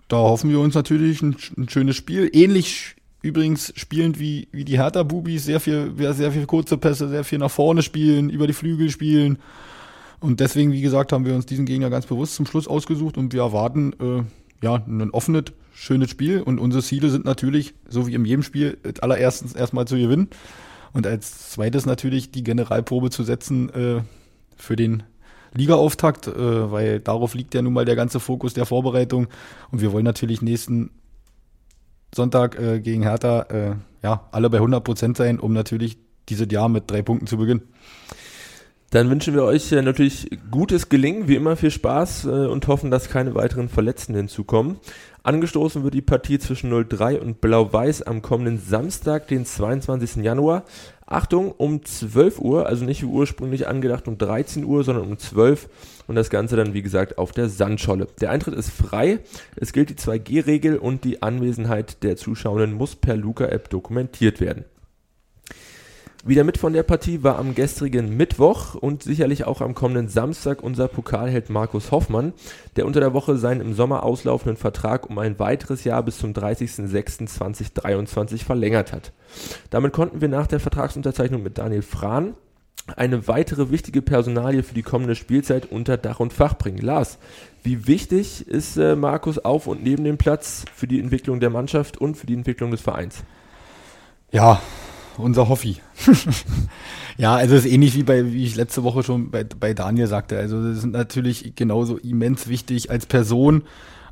da 0.07 0.17
hoffen 0.17 0.49
wir 0.49 0.59
uns 0.59 0.75
natürlich 0.75 1.21
ein, 1.21 1.35
ein 1.57 1.69
schönes 1.69 1.95
Spiel. 1.95 2.29
Ähnlich 2.33 2.95
übrigens 3.21 3.73
spielend 3.75 4.19
wie, 4.19 4.47
wie 4.51 4.65
die 4.65 4.77
Hertha-Bubis, 4.77 5.45
sehr 5.45 5.59
viel, 5.59 5.93
sehr 5.97 6.31
viel 6.31 6.45
kurze 6.45 6.77
Pässe, 6.77 7.09
sehr 7.09 7.23
viel 7.23 7.39
nach 7.39 7.49
vorne 7.49 7.81
spielen, 7.81 8.29
über 8.29 8.45
die 8.45 8.53
Flügel 8.53 8.91
spielen. 8.91 9.39
Und 10.19 10.39
deswegen, 10.39 10.71
wie 10.71 10.81
gesagt, 10.81 11.11
haben 11.11 11.25
wir 11.25 11.33
uns 11.33 11.45
diesen 11.45 11.65
Gegner 11.65 11.89
ganz 11.89 12.05
bewusst 12.05 12.35
zum 12.35 12.45
Schluss 12.45 12.67
ausgesucht 12.67 13.17
und 13.17 13.33
wir 13.33 13.41
erwarten 13.41 13.93
äh, 13.93 14.23
ja 14.63 14.75
ein 14.75 15.09
offenes, 15.09 15.45
schönes 15.73 16.09
Spiel. 16.11 16.41
Und 16.41 16.59
unsere 16.59 16.83
Ziele 16.83 17.09
sind 17.09 17.25
natürlich, 17.25 17.73
so 17.89 18.07
wie 18.07 18.13
in 18.13 18.25
jedem 18.25 18.43
Spiel, 18.43 18.77
allererstens 19.01 19.53
erstmal 19.53 19.87
zu 19.87 19.97
gewinnen 19.97 20.29
und 20.93 21.05
als 21.05 21.49
zweites 21.49 21.85
natürlich 21.85 22.31
die 22.31 22.43
Generalprobe 22.43 23.09
zu 23.09 23.23
setzen 23.23 23.69
äh, 23.69 24.01
für 24.55 24.75
den 24.75 25.03
Ligaauftakt, 25.55 26.27
äh, 26.27 26.71
weil 26.71 26.99
darauf 26.99 27.33
liegt 27.33 27.53
ja 27.53 27.61
nun 27.61 27.73
mal 27.73 27.85
der 27.85 27.95
ganze 27.95 28.19
Fokus 28.19 28.53
der 28.53 28.65
Vorbereitung. 28.65 29.27
Und 29.71 29.81
wir 29.81 29.91
wollen 29.91 30.05
natürlich 30.05 30.41
nächsten 30.41 30.91
Sonntag 32.13 32.59
äh, 32.59 32.79
gegen 32.79 33.03
Hertha 33.03 33.41
äh, 33.43 33.75
ja, 34.03 34.27
alle 34.31 34.49
bei 34.49 34.57
100 34.57 34.83
Prozent 34.83 35.17
sein, 35.17 35.39
um 35.39 35.53
natürlich 35.53 35.97
dieses 36.29 36.47
Jahr 36.51 36.69
mit 36.69 36.89
drei 36.89 37.01
Punkten 37.01 37.27
zu 37.27 37.37
beginnen. 37.37 37.63
Dann 38.91 39.09
wünschen 39.09 39.33
wir 39.33 39.43
euch 39.43 39.71
äh, 39.71 39.81
natürlich 39.81 40.29
gutes 40.51 40.89
Gelingen, 40.89 41.27
wie 41.27 41.35
immer 41.35 41.55
viel 41.55 41.71
Spaß 41.71 42.25
äh, 42.25 42.29
und 42.29 42.67
hoffen, 42.67 42.91
dass 42.91 43.09
keine 43.09 43.35
weiteren 43.35 43.67
Verletzten 43.67 44.15
hinzukommen. 44.15 44.77
Angestoßen 45.23 45.83
wird 45.83 45.95
die 45.95 46.01
Partie 46.01 46.37
zwischen 46.37 46.69
03 46.71 47.19
und 47.19 47.41
Blau-Weiß 47.41 48.03
am 48.03 48.21
kommenden 48.21 48.59
Samstag, 48.59 49.27
den 49.27 49.43
22. 49.43 50.23
Januar. 50.23 50.63
Achtung, 51.07 51.51
um 51.51 51.85
12 51.85 52.39
Uhr, 52.39 52.65
also 52.65 52.83
nicht 52.83 53.03
wie 53.03 53.07
ursprünglich 53.07 53.67
angedacht 53.67 54.07
um 54.07 54.17
13 54.17 54.63
Uhr, 54.63 54.83
sondern 54.83 55.05
um 55.05 55.17
12 55.19 55.69
und 56.07 56.15
das 56.15 56.31
Ganze 56.31 56.55
dann 56.55 56.73
wie 56.73 56.81
gesagt 56.81 57.17
auf 57.19 57.31
der 57.31 57.47
Sandscholle. 57.47 58.07
Der 58.21 58.31
Eintritt 58.31 58.55
ist 58.55 58.71
frei, 58.71 59.19
es 59.55 59.71
gilt 59.71 59.89
die 59.89 59.95
2G-Regel 59.95 60.77
und 60.77 61.03
die 61.03 61.21
Anwesenheit 61.21 62.01
der 62.03 62.17
Zuschauenden 62.17 62.73
muss 62.73 62.95
per 62.95 63.15
Luca-App 63.15 63.69
dokumentiert 63.69 64.41
werden. 64.41 64.65
Wieder 66.27 66.43
mit 66.43 66.57
von 66.57 66.73
der 66.73 66.81
Partie 66.81 67.21
war 67.21 67.37
am 67.37 67.53
gestrigen 67.53 68.17
Mittwoch 68.17 68.73
und 68.73 69.03
sicherlich 69.03 69.45
auch 69.45 69.61
am 69.61 69.75
kommenden 69.75 70.07
Samstag 70.07 70.63
unser 70.63 70.87
Pokalheld 70.87 71.51
Markus 71.51 71.91
Hoffmann, 71.91 72.33
der 72.75 72.87
unter 72.87 72.99
der 72.99 73.13
Woche 73.13 73.37
seinen 73.37 73.61
im 73.61 73.75
Sommer 73.75 74.01
auslaufenden 74.01 74.57
Vertrag 74.57 75.07
um 75.07 75.19
ein 75.19 75.37
weiteres 75.37 75.83
Jahr 75.83 76.01
bis 76.01 76.17
zum 76.17 76.33
30.06.2023 76.33 78.43
verlängert 78.43 78.91
hat. 78.91 79.13
Damit 79.69 79.93
konnten 79.93 80.19
wir 80.19 80.27
nach 80.27 80.47
der 80.47 80.59
Vertragsunterzeichnung 80.59 81.43
mit 81.43 81.59
Daniel 81.59 81.83
Frahn 81.83 82.33
eine 82.95 83.27
weitere 83.27 83.69
wichtige 83.69 84.01
Personalie 84.01 84.63
für 84.63 84.73
die 84.73 84.81
kommende 84.81 85.13
Spielzeit 85.13 85.71
unter 85.71 85.95
Dach 85.95 86.19
und 86.19 86.33
Fach 86.33 86.57
bringen. 86.57 86.79
Lars, 86.79 87.19
wie 87.61 87.85
wichtig 87.85 88.47
ist 88.47 88.77
äh, 88.77 88.95
Markus 88.95 89.37
auf 89.37 89.67
und 89.67 89.83
neben 89.83 90.03
dem 90.03 90.17
Platz 90.17 90.65
für 90.73 90.87
die 90.87 90.99
Entwicklung 90.99 91.39
der 91.39 91.51
Mannschaft 91.51 91.99
und 91.99 92.17
für 92.17 92.25
die 92.25 92.33
Entwicklung 92.33 92.71
des 92.71 92.81
Vereins? 92.81 93.23
Ja, 94.31 94.59
unser 95.17 95.49
Hoffi. 95.49 95.77
ja, 97.17 97.35
also 97.35 97.55
es 97.55 97.65
ist 97.65 97.71
ähnlich 97.71 97.95
wie 97.95 98.03
bei, 98.03 98.31
wie 98.31 98.43
ich 98.43 98.55
letzte 98.55 98.83
Woche 98.83 99.03
schon 99.03 99.31
bei, 99.31 99.43
bei 99.43 99.73
Daniel 99.73 100.07
sagte. 100.07 100.37
Also 100.37 100.61
das 100.61 100.81
sind 100.81 100.93
natürlich 100.93 101.55
genauso 101.55 101.97
immens 101.97 102.47
wichtig 102.47 102.89
als 102.91 103.05
Person, 103.05 103.63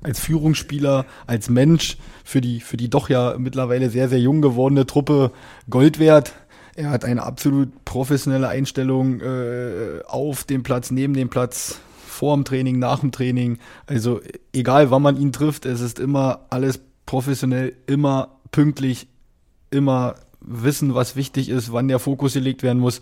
als 0.01 0.19
Führungsspieler, 0.19 1.05
als 1.27 1.49
Mensch 1.49 1.97
für 2.23 2.41
die, 2.41 2.59
für 2.59 2.77
die 2.77 2.89
doch 2.89 3.09
ja 3.09 3.35
mittlerweile 3.37 3.89
sehr, 3.89 4.09
sehr 4.09 4.19
jung 4.19 4.41
gewordene 4.41 4.85
Truppe 4.85 5.31
Gold 5.69 5.99
wert. 5.99 6.33
Er 6.75 6.89
hat 6.89 7.05
eine 7.05 7.23
absolut 7.23 7.85
professionelle 7.85 8.47
Einstellung 8.47 9.21
äh, 9.21 10.01
auf 10.07 10.43
dem 10.43 10.63
Platz, 10.63 10.89
neben 10.89 11.13
dem 11.13 11.29
Platz, 11.29 11.79
vor 12.07 12.35
dem 12.35 12.45
Training, 12.45 12.79
nach 12.79 12.99
dem 12.99 13.11
Training. 13.11 13.59
Also 13.85 14.21
egal, 14.53 14.91
wann 14.91 15.01
man 15.01 15.17
ihn 15.17 15.31
trifft, 15.31 15.65
es 15.65 15.81
ist 15.81 15.99
immer 15.99 16.45
alles 16.49 16.79
professionell, 17.05 17.73
immer 17.85 18.39
pünktlich, 18.51 19.07
immer 19.71 20.15
wissen, 20.45 20.95
was 20.95 21.15
wichtig 21.15 21.49
ist, 21.49 21.71
wann 21.71 21.87
der 21.87 21.99
Fokus 21.99 22.33
gelegt 22.33 22.63
werden 22.63 22.79
muss. 22.79 23.01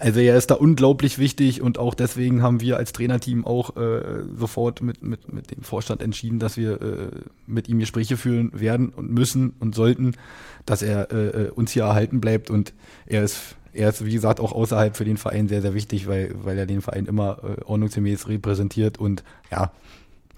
Also 0.00 0.20
er 0.20 0.36
ist 0.36 0.52
da 0.52 0.54
unglaublich 0.54 1.18
wichtig 1.18 1.60
und 1.60 1.78
auch 1.78 1.94
deswegen 1.94 2.40
haben 2.40 2.60
wir 2.60 2.76
als 2.76 2.92
Trainerteam 2.92 3.44
auch 3.44 3.76
äh, 3.76 4.22
sofort 4.36 4.80
mit, 4.80 5.02
mit, 5.02 5.32
mit 5.32 5.50
dem 5.50 5.62
Vorstand 5.62 6.02
entschieden, 6.02 6.38
dass 6.38 6.56
wir 6.56 6.80
äh, 6.80 7.08
mit 7.48 7.68
ihm 7.68 7.80
Gespräche 7.80 8.16
führen 8.16 8.52
werden 8.58 8.90
und 8.90 9.10
müssen 9.10 9.54
und 9.58 9.74
sollten, 9.74 10.12
dass 10.66 10.82
er 10.82 11.10
äh, 11.10 11.46
äh 11.46 11.50
uns 11.50 11.72
hier 11.72 11.82
erhalten 11.82 12.20
bleibt 12.20 12.48
und 12.48 12.74
er 13.06 13.24
ist 13.24 13.56
er 13.72 13.90
ist, 13.90 14.04
wie 14.04 14.12
gesagt, 14.12 14.40
auch 14.40 14.52
außerhalb 14.52 14.96
für 14.96 15.04
den 15.04 15.18
Verein 15.18 15.48
sehr, 15.48 15.62
sehr 15.62 15.74
wichtig, 15.74 16.08
weil, 16.08 16.34
weil 16.42 16.58
er 16.58 16.66
den 16.66 16.80
Verein 16.80 17.06
immer 17.06 17.38
äh, 17.42 17.62
ordnungsgemäß 17.64 18.28
repräsentiert 18.28 18.98
und 18.98 19.22
ja, 19.50 19.72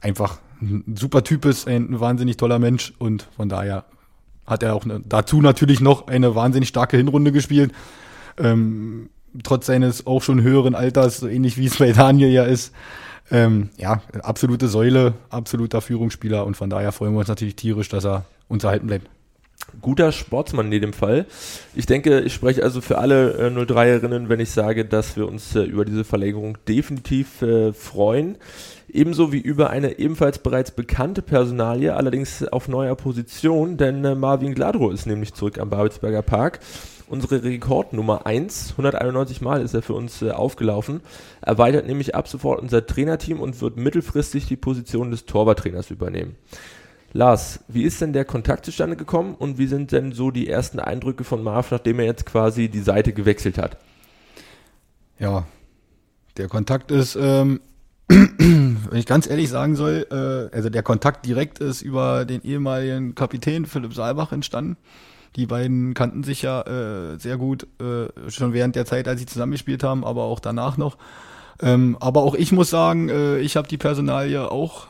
einfach 0.00 0.40
ein 0.60 0.96
super 0.96 1.25
Typ 1.25 1.44
ist, 1.44 1.66
ein 1.66 2.00
wahnsinnig 2.00 2.37
toller 2.37 2.58
Mensch 2.58 2.92
und 2.99 3.28
von 3.37 3.49
daher 3.49 3.84
hat 4.50 4.62
er 4.62 4.75
auch 4.75 4.85
eine, 4.85 5.00
dazu 5.00 5.40
natürlich 5.40 5.80
noch 5.80 6.09
eine 6.09 6.35
wahnsinnig 6.35 6.69
starke 6.69 6.97
Hinrunde 6.97 7.33
gespielt. 7.33 7.73
Ähm, 8.38 9.11
trotz 9.42 9.66
seines 9.66 10.07
auch 10.07 10.23
schon 10.23 10.42
höheren 10.42 10.75
Alters, 10.75 11.19
so 11.19 11.28
ähnlich 11.28 11.57
wie 11.57 11.66
es 11.66 11.78
bei 11.78 11.92
Daniel 11.92 12.30
ja 12.30 12.45
ist. 12.45 12.73
Ähm, 13.30 13.71
ja, 13.76 14.02
absolute 14.23 14.66
Säule, 14.66 15.14
absoluter 15.28 15.80
Führungsspieler 15.80 16.45
und 16.45 16.57
von 16.57 16.69
daher 16.69 16.90
freuen 16.90 17.12
wir 17.12 17.21
uns 17.21 17.28
natürlich 17.28 17.54
tierisch, 17.54 17.88
dass 17.88 18.04
er 18.04 18.25
uns 18.49 18.64
erhalten 18.64 18.88
bleibt. 18.88 19.09
Guter 19.80 20.11
Sportsmann 20.11 20.66
in 20.66 20.73
jedem 20.73 20.92
Fall. 20.92 21.26
Ich 21.75 21.87
denke, 21.87 22.21
ich 22.21 22.35
spreche 22.35 22.64
also 22.64 22.80
für 22.80 22.99
alle 22.99 23.35
äh, 23.35 23.50
03erinnen, 23.50 24.28
wenn 24.28 24.40
ich 24.40 24.50
sage, 24.50 24.85
dass 24.85 25.16
wir 25.16 25.28
uns 25.28 25.54
äh, 25.54 25.62
über 25.62 25.85
diese 25.85 26.02
Verlängerung 26.02 26.59
definitiv 26.66 27.42
äh, 27.42 27.73
freuen 27.73 28.37
ebenso 28.94 29.32
wie 29.32 29.40
über 29.40 29.70
eine 29.70 29.99
ebenfalls 29.99 30.38
bereits 30.38 30.70
bekannte 30.70 31.23
Personalie, 31.23 31.94
allerdings 31.94 32.44
auf 32.44 32.68
neuer 32.68 32.94
Position, 32.94 33.76
denn 33.76 34.04
äh, 34.04 34.14
Marvin 34.14 34.54
Gladro 34.54 34.90
ist 34.90 35.06
nämlich 35.06 35.35
zurück 35.35 35.59
am 35.59 35.70
Babelsberger 35.70 36.23
Park. 36.23 36.61
Unsere 37.09 37.42
Rekordnummer 37.42 38.25
1, 38.26 38.70
191 38.73 39.40
Mal 39.40 39.62
ist 39.62 39.75
er 39.75 39.82
für 39.82 39.94
uns 39.94 40.23
äh, 40.23 40.30
aufgelaufen, 40.30 41.00
erweitert 41.40 41.87
nämlich 41.87 42.14
ab 42.14 42.28
sofort 42.28 42.61
unser 42.61 42.87
Trainerteam 42.87 43.40
und 43.40 43.61
wird 43.61 43.76
mittelfristig 43.76 44.47
die 44.47 44.56
Position 44.56 45.11
des 45.11 45.26
Torwarttrainers 45.26 45.90
übernehmen. 45.90 46.37
Lars, 47.12 47.61
wie 47.66 47.82
ist 47.82 48.00
denn 48.00 48.12
der 48.12 48.25
Kontakt 48.25 48.64
zustande 48.64 48.94
gekommen 48.97 49.35
und 49.35 49.59
wie 49.59 49.66
sind 49.66 49.90
denn 49.90 50.12
so 50.12 50.30
die 50.30 50.49
ersten 50.49 50.78
Eindrücke 50.78 51.25
von 51.25 51.42
Marv, 51.42 51.73
nachdem 51.73 51.99
er 51.99 52.06
jetzt 52.06 52.26
quasi 52.26 52.68
die 52.68 52.80
Seite 52.80 53.12
gewechselt 53.12 53.59
hat? 53.59 53.76
Ja, 55.18 55.47
der 56.37 56.49
Kontakt 56.49 56.92
ist 56.92 57.18
ähm, 57.20 57.61
wenn 58.88 58.99
ich 58.99 59.06
ganz 59.06 59.28
ehrlich 59.28 59.49
sagen 59.49 59.76
soll, 59.76 60.06
äh, 60.10 60.54
also 60.54 60.70
der 60.70 60.82
Kontakt 60.82 61.26
direkt 61.26 61.58
ist 61.58 61.82
über 61.82 62.25
den 62.25 62.42
ehemaligen 62.42 63.14
Kapitän 63.14 63.66
Philipp 63.66 63.94
Saalbach 63.94 64.32
entstanden. 64.32 64.76
Die 65.37 65.46
beiden 65.46 65.94
kannten 65.94 66.25
sich 66.25 66.42
ja 66.42 66.62
äh, 66.62 67.18
sehr 67.18 67.37
gut, 67.37 67.66
äh, 67.80 68.30
schon 68.30 68.52
während 68.52 68.75
der 68.75 68.84
Zeit, 68.84 69.06
als 69.06 69.20
sie 69.20 69.26
zusammengespielt 69.26 69.84
haben, 69.84 70.04
aber 70.04 70.25
auch 70.25 70.40
danach 70.40 70.76
noch. 70.76 70.96
Ähm, 71.62 71.96
aber 72.00 72.22
auch 72.22 72.34
ich 72.34 72.52
muss 72.52 72.70
sagen, 72.70 73.08
äh, 73.08 73.38
ich 73.38 73.56
habe 73.56 73.68
die 73.68 73.76
Personalie 73.76 74.50
auch 74.50 74.87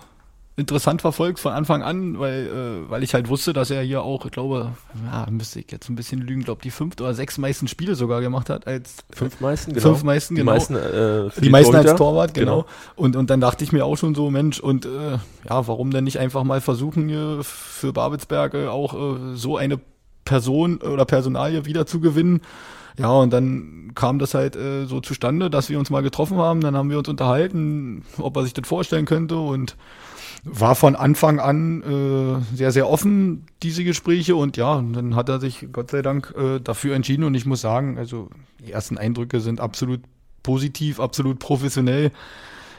interessant 0.56 1.00
verfolgt 1.00 1.38
von 1.38 1.52
Anfang 1.52 1.82
an, 1.82 2.18
weil, 2.18 2.46
äh, 2.46 2.90
weil 2.90 3.02
ich 3.02 3.14
halt 3.14 3.28
wusste, 3.28 3.52
dass 3.52 3.70
er 3.70 3.82
hier 3.82 4.02
auch, 4.02 4.26
ich 4.26 4.32
glaube, 4.32 4.72
ja, 5.06 5.26
müsste 5.30 5.60
ich 5.60 5.70
jetzt 5.70 5.88
ein 5.88 5.96
bisschen 5.96 6.20
lügen, 6.20 6.44
glaube 6.44 6.60
die 6.62 6.70
fünf 6.70 7.00
oder 7.00 7.14
sechs 7.14 7.38
meisten 7.38 7.66
Spiele 7.68 7.94
sogar 7.94 8.20
gemacht 8.20 8.50
hat 8.50 8.66
als 8.66 8.96
fünf 9.10 9.40
meisten, 9.40 9.72
genau. 9.72 9.88
Fünf 9.88 10.04
meisten, 10.04 10.34
genau. 10.34 10.52
Die 10.52 10.56
meisten, 10.58 10.74
äh, 10.74 11.30
die 11.40 11.50
meisten 11.50 11.76
als 11.76 11.94
Torwart, 11.94 12.34
genau. 12.34 12.62
genau. 12.62 12.66
Und, 12.96 13.16
und 13.16 13.30
dann 13.30 13.40
dachte 13.40 13.64
ich 13.64 13.72
mir 13.72 13.86
auch 13.86 13.96
schon 13.96 14.14
so, 14.14 14.30
Mensch, 14.30 14.60
und 14.60 14.84
äh, 14.84 15.18
ja, 15.48 15.66
warum 15.66 15.90
denn 15.90 16.04
nicht 16.04 16.18
einfach 16.18 16.44
mal 16.44 16.60
versuchen, 16.60 17.08
hier 17.08 17.38
für 17.42 17.92
Babelsberge 17.92 18.70
auch 18.70 18.94
äh, 18.94 19.36
so 19.36 19.56
eine 19.56 19.80
Person 20.24 20.78
oder 20.78 21.04
Personalie 21.04 21.64
wieder 21.64 21.86
zu 21.86 22.00
gewinnen. 22.00 22.40
Ja, 22.98 23.12
und 23.12 23.32
dann 23.32 23.92
kam 23.94 24.18
das 24.18 24.34
halt 24.34 24.56
äh, 24.56 24.84
so 24.84 25.00
zustande, 25.00 25.48
dass 25.48 25.70
wir 25.70 25.78
uns 25.78 25.90
mal 25.90 26.02
getroffen 26.02 26.36
haben. 26.36 26.60
Dann 26.60 26.76
haben 26.76 26.90
wir 26.90 26.98
uns 26.98 27.08
unterhalten, 27.08 28.04
ob 28.18 28.36
er 28.36 28.42
sich 28.42 28.52
das 28.52 28.68
vorstellen 28.68 29.06
könnte. 29.06 29.38
Und 29.38 29.76
war 30.44 30.74
von 30.74 30.96
Anfang 30.96 31.38
an 31.38 31.82
äh, 31.82 32.56
sehr, 32.56 32.72
sehr 32.72 32.88
offen, 32.88 33.46
diese 33.62 33.84
Gespräche. 33.84 34.36
Und 34.36 34.56
ja, 34.56 34.82
dann 34.92 35.14
hat 35.14 35.28
er 35.28 35.40
sich 35.40 35.68
Gott 35.72 35.90
sei 35.90 36.02
Dank 36.02 36.34
äh, 36.36 36.60
dafür 36.60 36.94
entschieden. 36.94 37.24
Und 37.24 37.34
ich 37.34 37.46
muss 37.46 37.60
sagen, 37.60 37.98
also 37.98 38.28
die 38.64 38.72
ersten 38.72 38.98
Eindrücke 38.98 39.40
sind 39.40 39.60
absolut 39.60 40.00
positiv, 40.42 41.00
absolut 41.00 41.38
professionell. 41.38 42.10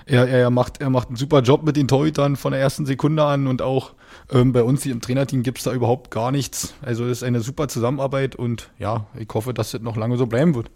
Er, 0.05 0.27
er, 0.27 0.49
macht, 0.49 0.81
er 0.81 0.89
macht 0.89 1.09
einen 1.09 1.15
super 1.15 1.41
Job 1.41 1.63
mit 1.63 1.77
den 1.77 1.87
Torhütern 1.87 2.35
von 2.35 2.51
der 2.51 2.61
ersten 2.61 2.85
Sekunde 2.87 3.23
an 3.23 3.45
und 3.45 3.61
auch 3.61 3.93
ähm, 4.31 4.51
bei 4.51 4.63
uns 4.63 4.81
hier 4.81 4.93
im 4.93 5.01
Trainerteam 5.01 5.43
gibt 5.43 5.59
es 5.59 5.65
da 5.65 5.73
überhaupt 5.73 6.09
gar 6.09 6.31
nichts. 6.31 6.73
Also 6.81 7.05
es 7.05 7.19
ist 7.19 7.23
eine 7.23 7.41
super 7.41 7.67
Zusammenarbeit 7.67 8.35
und 8.35 8.71
ja, 8.79 9.05
ich 9.17 9.27
hoffe, 9.31 9.53
dass 9.53 9.71
das 9.71 9.81
noch 9.81 9.95
lange 9.95 10.17
so 10.17 10.25
bleiben 10.25 10.55
wird. 10.55 10.71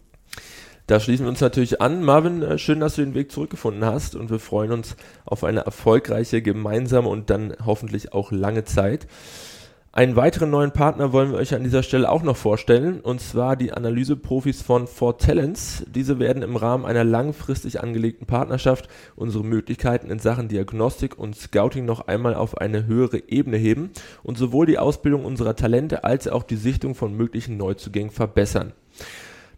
Da 0.87 0.99
schließen 0.99 1.25
wir 1.25 1.29
uns 1.29 1.41
natürlich 1.41 1.81
an. 1.81 2.03
Marvin, 2.03 2.43
äh, 2.43 2.59
schön, 2.59 2.79
dass 2.79 2.95
du 2.95 3.01
den 3.01 3.15
Weg 3.15 3.31
zurückgefunden 3.31 3.83
hast 3.83 4.15
und 4.15 4.29
wir 4.29 4.37
freuen 4.37 4.71
uns 4.71 4.95
auf 5.25 5.43
eine 5.43 5.61
erfolgreiche 5.61 6.43
gemeinsame 6.43 7.09
und 7.09 7.31
dann 7.31 7.55
hoffentlich 7.65 8.13
auch 8.13 8.31
lange 8.31 8.65
Zeit. 8.65 9.07
Einen 9.91 10.15
weiteren 10.15 10.51
neuen 10.51 10.73
Partner 10.73 11.11
wollen 11.11 11.31
wir 11.31 11.39
euch 11.39 11.55
an 11.55 11.63
dieser 11.63 11.81
Stelle 11.81 12.11
auch 12.11 12.21
noch 12.21 12.35
vorstellen, 12.35 12.99
und 12.99 13.19
zwar 13.19 13.55
die 13.55 13.71
Analyseprofis 13.71 14.61
von 14.61 14.87
For 14.87 15.17
Talents. 15.17 15.85
Diese 15.87 16.19
werden 16.19 16.43
im 16.43 16.55
Rahmen 16.55 16.85
einer 16.85 17.05
langfristig 17.05 17.81
angelegten 17.81 18.27
Partnerschaft 18.27 18.87
unsere 19.15 19.43
Möglichkeiten 19.43 20.11
in 20.11 20.19
Sachen 20.19 20.49
Diagnostik 20.49 21.17
und 21.17 21.35
Scouting 21.35 21.85
noch 21.85 22.07
einmal 22.09 22.35
auf 22.35 22.57
eine 22.57 22.85
höhere 22.85 23.23
Ebene 23.29 23.57
heben 23.57 23.89
und 24.21 24.37
sowohl 24.37 24.65
die 24.65 24.77
Ausbildung 24.77 25.25
unserer 25.25 25.55
Talente 25.55 26.03
als 26.03 26.27
auch 26.27 26.43
die 26.43 26.57
Sichtung 26.57 26.93
von 26.93 27.15
möglichen 27.15 27.57
Neuzugängen 27.57 28.11
verbessern. 28.11 28.73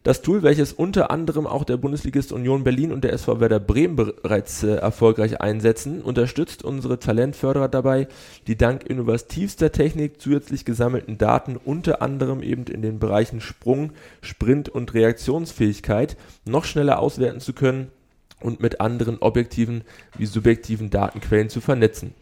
Das 0.08 0.22
Tool, 0.22 0.42
welches 0.42 0.72
unter 0.72 1.12
anderem 1.12 1.46
auch 1.46 1.66
der 1.66 1.76
Bundesligist 1.76 2.32
Union 2.32 2.64
Berlin 2.64 2.94
und 2.94 3.04
der 3.04 3.12
SV 3.12 3.42
Werder 3.42 3.60
Bremen 3.60 3.98
bereits 3.98 4.64
äh, 4.64 4.76
erfolgreich 4.76 5.42
einsetzen, 5.42 6.02
unterstützt 6.02 6.64
unsere 6.64 6.98
Talentförderer 6.98 7.68
dabei, 7.68 8.08
die 8.48 8.56
dank 8.56 8.86
innovativster 8.86 9.74
Technik 9.74 10.22
zusätzlich 10.22 10.64
gesammelten 10.64 11.18
Daten 11.18 11.58
unter 11.58 12.02
anderem 12.02 12.42
eben 12.42 12.64
in 12.68 12.82
den 12.82 13.00
Bereichen 13.00 13.42
Sprung, 13.42 13.92
Sprint 14.22 14.70
und 14.70 14.94
Reaktionsfähigkeit 14.94 16.16
noch 16.46 16.64
schneller 16.64 17.00
auswerten 17.00 17.42
zu 17.42 17.52
können 17.52 17.92
und 18.40 18.62
mit 18.62 18.80
anderen 18.80 19.18
objektiven 19.18 19.82
wie 20.18 20.26
subjektiven 20.26 20.90
Datenquellen 20.90 21.50
zu 21.50 21.60
vernetzen. 21.60 22.14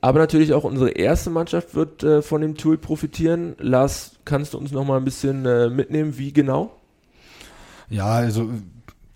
Aber 0.00 0.20
natürlich 0.20 0.54
auch 0.54 0.64
unsere 0.64 0.92
erste 0.92 1.28
Mannschaft 1.28 1.74
wird 1.74 2.02
äh, 2.02 2.22
von 2.22 2.40
dem 2.40 2.56
Tool 2.56 2.78
profitieren. 2.78 3.56
Lars, 3.58 4.12
kannst 4.24 4.54
du 4.54 4.58
uns 4.58 4.72
noch 4.72 4.86
mal 4.86 4.96
ein 4.96 5.04
bisschen 5.04 5.44
äh, 5.44 5.68
mitnehmen, 5.68 6.16
wie 6.16 6.32
genau? 6.32 6.79
Ja, 7.90 8.06
also 8.06 8.48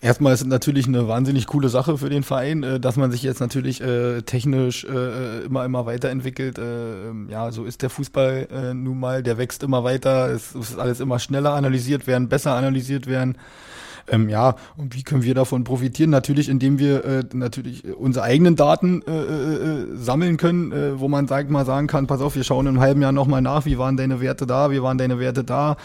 erstmal 0.01 0.35
ist 0.35 0.45
natürlich 0.47 0.89
eine 0.89 1.07
wahnsinnig 1.07 1.47
coole 1.47 1.69
Sache 1.69 1.97
für 1.97 2.11
den 2.11 2.25
Verein, 2.25 2.65
äh, 2.65 2.81
dass 2.81 2.97
man 2.97 3.13
sich 3.13 3.23
jetzt 3.23 3.41
natürlich 3.41 3.81
äh, 3.81 4.23
technisch 4.23 4.85
äh, 4.85 5.45
immer, 5.45 5.65
immer 5.65 5.87
weiterentwickelt. 5.87 6.59
Äh, 6.59 7.09
ähm, 7.09 7.29
ja, 7.31 7.53
so 7.53 7.65
ist 7.65 7.83
der 7.83 7.91
Fußball 7.91 8.75
nun 8.75 8.99
mal, 8.99 9.23
der 9.23 9.39
wächst 9.39 9.63
immer 9.63 9.85
weiter, 9.85 10.29
es 10.31 10.55
ist 10.55 10.79
alles 10.79 11.01
immer 11.01 11.19
schneller 11.21 11.55
analysiert 11.55 12.07
werden, 12.07 12.29
besser 12.29 12.55
analysiert 12.55 13.07
werden. 13.07 13.39
Ähm, 14.11 14.29
ja, 14.29 14.57
und 14.77 14.95
wie 14.95 15.03
können 15.03 15.23
wir 15.23 15.35
davon 15.35 15.65
profitieren? 15.65 16.11
Natürlich, 16.11 16.49
indem 16.49 16.79
wir 16.79 17.05
äh, 17.05 17.25
natürlich 17.33 17.85
unsere 17.95 18.25
eigenen 18.25 18.57
Daten 18.57 19.03
äh, 19.07 19.13
äh, 19.13 19.87
sammeln 19.97 20.37
können, 20.37 20.73
äh, 20.73 21.01
wo 21.01 21.09
man 21.09 21.27
sag 21.27 21.49
mal 21.49 21.65
sagen 21.65 21.87
kann, 21.87 22.07
pass 22.07 22.21
auf, 22.21 22.37
wir 22.37 22.45
schauen 22.45 22.67
im 22.67 22.81
halben 22.81 23.01
Jahr 23.01 23.13
nochmal 23.13 23.41
nach, 23.41 23.65
wie 23.65 23.79
waren 23.79 23.97
deine 23.97 24.21
Werte 24.21 24.47
da, 24.47 24.71
wie 24.71 24.83
waren 24.83 24.99
deine 24.99 25.19
Werte 25.19 25.45
da 25.45 25.77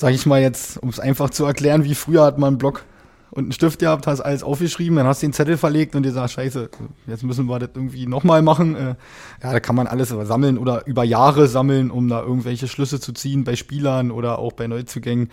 sag 0.00 0.14
ich 0.14 0.24
mal 0.24 0.40
jetzt, 0.40 0.78
um 0.78 0.88
es 0.88 0.98
einfach 0.98 1.28
zu 1.28 1.44
erklären, 1.44 1.84
wie 1.84 1.94
früher 1.94 2.24
hat 2.24 2.38
man 2.38 2.48
einen 2.48 2.58
Block 2.58 2.86
und 3.32 3.44
einen 3.44 3.52
Stift 3.52 3.80
gehabt, 3.80 4.06
hast 4.06 4.22
alles 4.22 4.42
aufgeschrieben, 4.42 4.96
dann 4.96 5.06
hast 5.06 5.22
du 5.22 5.26
den 5.26 5.34
Zettel 5.34 5.58
verlegt 5.58 5.94
und 5.94 6.04
dir 6.04 6.12
sagst, 6.12 6.34
scheiße, 6.34 6.70
jetzt 7.06 7.22
müssen 7.22 7.44
wir 7.44 7.58
das 7.58 7.68
irgendwie 7.74 8.06
nochmal 8.06 8.40
machen. 8.40 8.76
Äh, 8.76 8.94
ja, 9.42 9.52
da 9.52 9.60
kann 9.60 9.76
man 9.76 9.86
alles 9.86 10.08
sammeln 10.08 10.56
oder 10.56 10.86
über 10.86 11.04
Jahre 11.04 11.48
sammeln, 11.48 11.90
um 11.90 12.08
da 12.08 12.22
irgendwelche 12.22 12.66
Schlüsse 12.66 12.98
zu 12.98 13.12
ziehen 13.12 13.44
bei 13.44 13.56
Spielern 13.56 14.10
oder 14.10 14.38
auch 14.38 14.54
bei 14.54 14.66
Neuzugängen. 14.66 15.28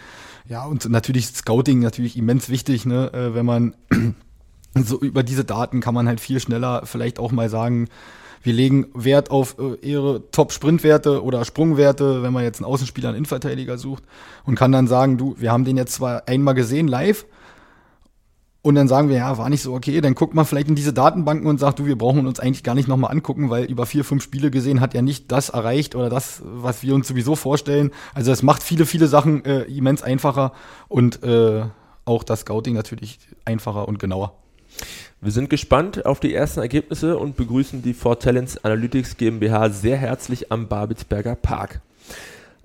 Ja, 0.50 0.66
und 0.66 0.90
natürlich 0.90 1.28
Scouting 1.28 1.80
natürlich 1.80 2.18
immens 2.18 2.50
wichtig, 2.50 2.86
ne, 2.86 3.14
äh, 3.14 3.34
wenn 3.34 3.46
man 3.46 3.74
so 4.76 5.00
über 5.00 5.24
diese 5.24 5.46
Daten 5.46 5.80
kann 5.80 5.94
man 5.94 6.10
halt 6.10 6.20
viel 6.20 6.42
schneller 6.42 6.82
vielleicht 6.84 7.20
auch 7.20 7.32
mal 7.32 7.48
sagen, 7.48 7.88
wir 8.44 8.54
legen 8.54 8.88
Wert 8.94 9.32
auf 9.32 9.58
äh, 9.60 9.76
ihre 9.86 10.30
Top-Sprintwerte 10.32 11.24
oder 11.24 11.46
Sprungwerte, 11.46 12.24
wenn 12.24 12.34
man 12.34 12.44
jetzt 12.44 12.60
einen 12.60 12.72
Außenspieler, 12.72 13.10
einen 13.10 13.18
Innenverteidiger 13.18 13.78
sucht 13.78 14.04
und 14.46 14.56
kann 14.56 14.72
dann 14.72 14.88
sagen, 14.88 15.18
du, 15.18 15.36
wir 15.38 15.52
haben 15.52 15.66
den 15.66 15.78
jetzt 15.78 15.94
zwar 15.94 16.28
einmal 16.28 16.54
gesehen 16.54 16.88
live 16.88 17.26
und 18.68 18.76
dann 18.76 18.90
sagen 18.90 19.08
wir, 19.08 19.16
ja, 19.16 19.38
war 19.38 19.50
nicht 19.50 19.62
so 19.62 19.74
okay, 19.74 20.02
dann 20.02 20.14
guckt 20.14 20.34
man 20.34 20.46
vielleicht 20.46 20.68
in 20.68 20.76
diese 20.76 20.92
Datenbanken 20.92 21.48
und 21.48 21.58
sagt, 21.58 21.80
du, 21.80 21.86
wir 21.86 21.98
brauchen 21.98 22.28
uns 22.28 22.42
eigentlich 22.42 22.64
gar 22.64 22.76
nicht 22.76 22.90
nochmal 22.90 23.12
angucken, 23.12 23.50
weil 23.50 23.64
über 23.64 23.86
vier, 23.86 24.04
fünf 24.04 24.24
Spiele 24.24 24.52
gesehen 24.52 24.82
hat 24.82 24.94
er 24.94 25.02
nicht 25.02 25.32
das 25.32 25.48
erreicht 25.48 25.96
oder 25.96 26.10
das, 26.10 26.42
was 26.44 26.84
wir 26.84 26.94
uns 26.94 27.08
sowieso 27.08 27.36
vorstellen. 27.36 27.92
Also 28.14 28.32
es 28.32 28.44
macht 28.44 28.62
viele, 28.62 28.86
viele 28.86 29.08
Sachen 29.08 29.46
äh, 29.46 29.62
immens 29.64 30.04
einfacher 30.04 30.52
und 30.90 31.24
äh, 31.24 31.64
auch 32.04 32.24
das 32.24 32.42
Scouting 32.42 32.74
natürlich 32.74 33.20
einfacher 33.46 33.88
und 33.88 34.00
genauer. 34.00 34.34
Wir 35.20 35.32
sind 35.32 35.50
gespannt 35.50 36.06
auf 36.06 36.20
die 36.20 36.36
ersten 36.36 36.60
Ergebnisse 36.60 37.18
und 37.18 37.36
begrüßen 37.36 37.82
die 37.82 37.96
For 37.96 38.20
Talents 38.20 38.64
Analytics 38.64 39.18
GmbH 39.18 39.72
sehr 39.72 39.98
herzlich 39.98 40.52
am 40.52 40.68
Babelsberger 40.68 41.34
Park. 41.34 41.82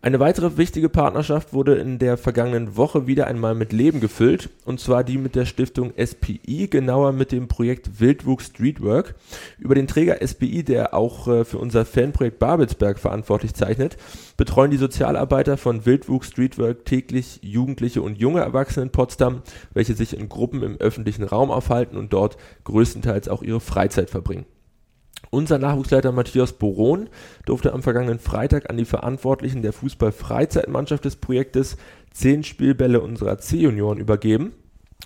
Eine 0.04 0.18
weitere 0.18 0.56
wichtige 0.56 0.88
Partnerschaft 0.88 1.52
wurde 1.52 1.76
in 1.76 2.00
der 2.00 2.16
vergangenen 2.16 2.76
Woche 2.76 3.06
wieder 3.06 3.28
einmal 3.28 3.54
mit 3.54 3.72
Leben 3.72 4.00
gefüllt, 4.00 4.50
und 4.64 4.80
zwar 4.80 5.04
die 5.04 5.16
mit 5.16 5.36
der 5.36 5.44
Stiftung 5.44 5.92
SPI, 5.96 6.66
genauer 6.66 7.12
mit 7.12 7.30
dem 7.30 7.46
Projekt 7.46 8.00
Wildwuchs 8.00 8.46
Streetwork. 8.46 9.14
Über 9.60 9.76
den 9.76 9.86
Träger 9.86 10.18
SPI, 10.26 10.64
der 10.64 10.92
auch 10.92 11.28
äh, 11.28 11.44
für 11.44 11.58
unser 11.58 11.84
Fanprojekt 11.84 12.40
Babelsberg 12.40 12.98
verantwortlich 12.98 13.54
zeichnet, 13.54 13.96
betreuen 14.36 14.72
die 14.72 14.76
Sozialarbeiter 14.76 15.56
von 15.56 15.86
Wildwuchs 15.86 16.30
Streetwork 16.30 16.84
täglich 16.84 17.38
Jugendliche 17.42 18.02
und 18.02 18.18
junge 18.18 18.40
Erwachsene 18.40 18.86
in 18.86 18.90
Potsdam, 18.90 19.42
welche 19.72 19.94
sich 19.94 20.18
in 20.18 20.28
Gruppen 20.28 20.64
im 20.64 20.78
öffentlichen 20.78 21.22
Raum 21.22 21.52
aufhalten 21.52 21.96
und 21.96 22.12
dort 22.12 22.38
größtenteils 22.64 23.28
auch 23.28 23.44
ihre 23.44 23.60
Freizeit 23.60 24.10
verbringen. 24.10 24.46
Unser 25.30 25.58
Nachwuchsleiter 25.58 26.12
Matthias 26.12 26.52
Boron 26.52 27.08
durfte 27.46 27.72
am 27.72 27.82
vergangenen 27.82 28.18
Freitag 28.18 28.68
an 28.68 28.76
die 28.76 28.84
Verantwortlichen 28.84 29.62
der 29.62 29.72
Fußball-Freizeitmannschaft 29.72 31.04
des 31.04 31.16
Projektes 31.16 31.76
zehn 32.12 32.44
Spielbälle 32.44 33.00
unserer 33.00 33.38
C-Junioren 33.38 33.98
übergeben. 33.98 34.52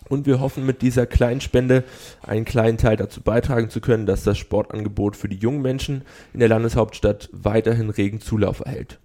Und 0.08 0.26
wir 0.26 0.40
hoffen 0.40 0.66
mit 0.66 0.82
dieser 0.82 1.06
kleinen 1.06 1.40
Spende 1.40 1.84
einen 2.22 2.44
kleinen 2.44 2.78
Teil 2.78 2.96
dazu 2.96 3.20
beitragen 3.22 3.70
zu 3.70 3.80
können, 3.80 4.06
dass 4.06 4.24
das 4.24 4.38
Sportangebot 4.38 5.16
für 5.16 5.28
die 5.28 5.36
jungen 5.36 5.62
Menschen 5.62 6.02
in 6.32 6.40
der 6.40 6.48
Landeshauptstadt 6.48 7.28
weiterhin 7.32 7.90
regen 7.90 8.20
Zulauf 8.20 8.60
erhält. 8.60 8.98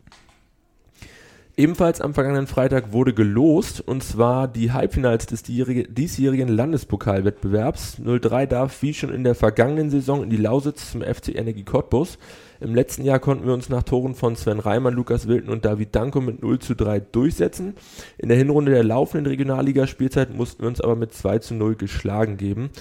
Ebenfalls 1.61 2.01
am 2.01 2.15
vergangenen 2.15 2.47
Freitag 2.47 2.91
wurde 2.91 3.13
gelost, 3.13 3.81
und 3.81 4.03
zwar 4.03 4.47
die 4.47 4.71
Halbfinals 4.71 5.27
des 5.27 5.43
diesjährigen 5.43 6.47
Landespokalwettbewerbs. 6.47 7.97
03 8.03 8.47
darf 8.47 8.81
wie 8.81 8.95
schon 8.95 9.13
in 9.13 9.23
der 9.23 9.35
vergangenen 9.35 9.91
Saison 9.91 10.23
in 10.23 10.31
die 10.31 10.37
Lausitz 10.37 10.91
zum 10.91 11.03
FC 11.03 11.35
Energie 11.35 11.63
Cottbus. 11.63 12.17
Im 12.61 12.73
letzten 12.73 13.03
Jahr 13.03 13.19
konnten 13.19 13.45
wir 13.45 13.53
uns 13.53 13.69
nach 13.69 13.83
Toren 13.83 14.15
von 14.15 14.35
Sven 14.35 14.59
Reimann, 14.59 14.95
Lukas 14.95 15.27
Wilden 15.27 15.51
und 15.51 15.63
David 15.63 15.95
Danko 15.95 16.19
mit 16.19 16.41
0 16.41 16.57
zu 16.57 16.73
3 16.73 16.99
durchsetzen. 16.99 17.75
In 18.17 18.29
der 18.29 18.39
Hinrunde 18.39 18.71
der 18.71 18.83
laufenden 18.83 19.27
Regionalligaspielzeit 19.27 20.35
mussten 20.35 20.63
wir 20.63 20.67
uns 20.67 20.81
aber 20.81 20.95
mit 20.95 21.13
2 21.13 21.37
zu 21.37 21.53
0 21.53 21.75
geschlagen 21.75 22.37
geben. 22.37 22.71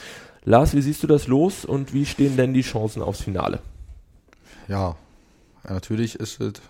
Lars, 0.46 0.74
wie 0.74 0.80
siehst 0.80 1.02
du 1.02 1.06
das 1.06 1.26
los 1.26 1.66
und 1.66 1.92
wie 1.92 2.06
stehen 2.06 2.38
denn 2.38 2.54
die 2.54 2.62
Chancen 2.62 3.02
aufs 3.02 3.20
Finale? 3.20 3.58
Ja, 4.68 4.96
natürlich 5.68 6.14
ist 6.14 6.40
es 6.40 6.62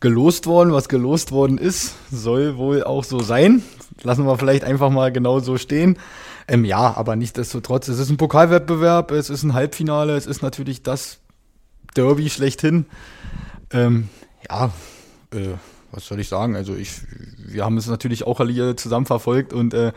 gelost 0.00 0.46
worden. 0.46 0.72
Was 0.72 0.88
gelost 0.88 1.32
worden 1.32 1.58
ist, 1.58 1.94
soll 2.10 2.56
wohl 2.56 2.84
auch 2.84 3.04
so 3.04 3.20
sein. 3.20 3.62
Lassen 4.02 4.26
wir 4.26 4.38
vielleicht 4.38 4.64
einfach 4.64 4.90
mal 4.90 5.12
genau 5.12 5.40
so 5.40 5.56
stehen. 5.56 5.98
Ähm, 6.46 6.64
ja, 6.64 6.94
aber 6.96 7.16
nichtsdestotrotz, 7.16 7.88
es 7.88 7.98
ist 7.98 8.10
ein 8.10 8.16
Pokalwettbewerb, 8.16 9.12
es 9.12 9.30
ist 9.30 9.44
ein 9.44 9.54
Halbfinale, 9.54 10.14
es 10.16 10.26
ist 10.26 10.42
natürlich 10.42 10.82
das 10.82 11.20
Derby 11.96 12.28
schlechthin. 12.28 12.86
Ähm, 13.70 14.08
ja, 14.48 14.70
äh, 15.32 15.54
was 15.90 16.06
soll 16.06 16.20
ich 16.20 16.28
sagen? 16.28 16.56
Also 16.56 16.74
ich, 16.74 16.90
wir 17.38 17.64
haben 17.64 17.78
es 17.78 17.86
natürlich 17.86 18.26
auch 18.26 18.40
alle 18.40 18.76
zusammen 18.76 19.06
verfolgt 19.06 19.52
und 19.52 19.72
äh, 19.74 19.92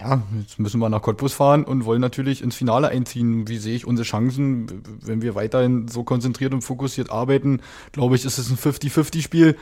ja, 0.00 0.22
jetzt 0.38 0.58
müssen 0.58 0.78
wir 0.78 0.88
nach 0.88 1.02
Cottbus 1.02 1.32
fahren 1.32 1.64
und 1.64 1.84
wollen 1.84 2.00
natürlich 2.00 2.42
ins 2.42 2.54
Finale 2.54 2.88
einziehen. 2.88 3.48
Wie 3.48 3.56
sehe 3.56 3.74
ich 3.74 3.86
unsere 3.86 4.06
Chancen, 4.06 4.82
wenn 5.00 5.22
wir 5.22 5.34
weiterhin 5.34 5.88
so 5.88 6.04
konzentriert 6.04 6.52
und 6.52 6.62
fokussiert 6.62 7.10
arbeiten? 7.10 7.60
Glaube 7.92 8.16
ich, 8.16 8.24
ist 8.24 8.38
es 8.38 8.50
ein 8.50 8.58
50-50-Spiel. 8.58 9.56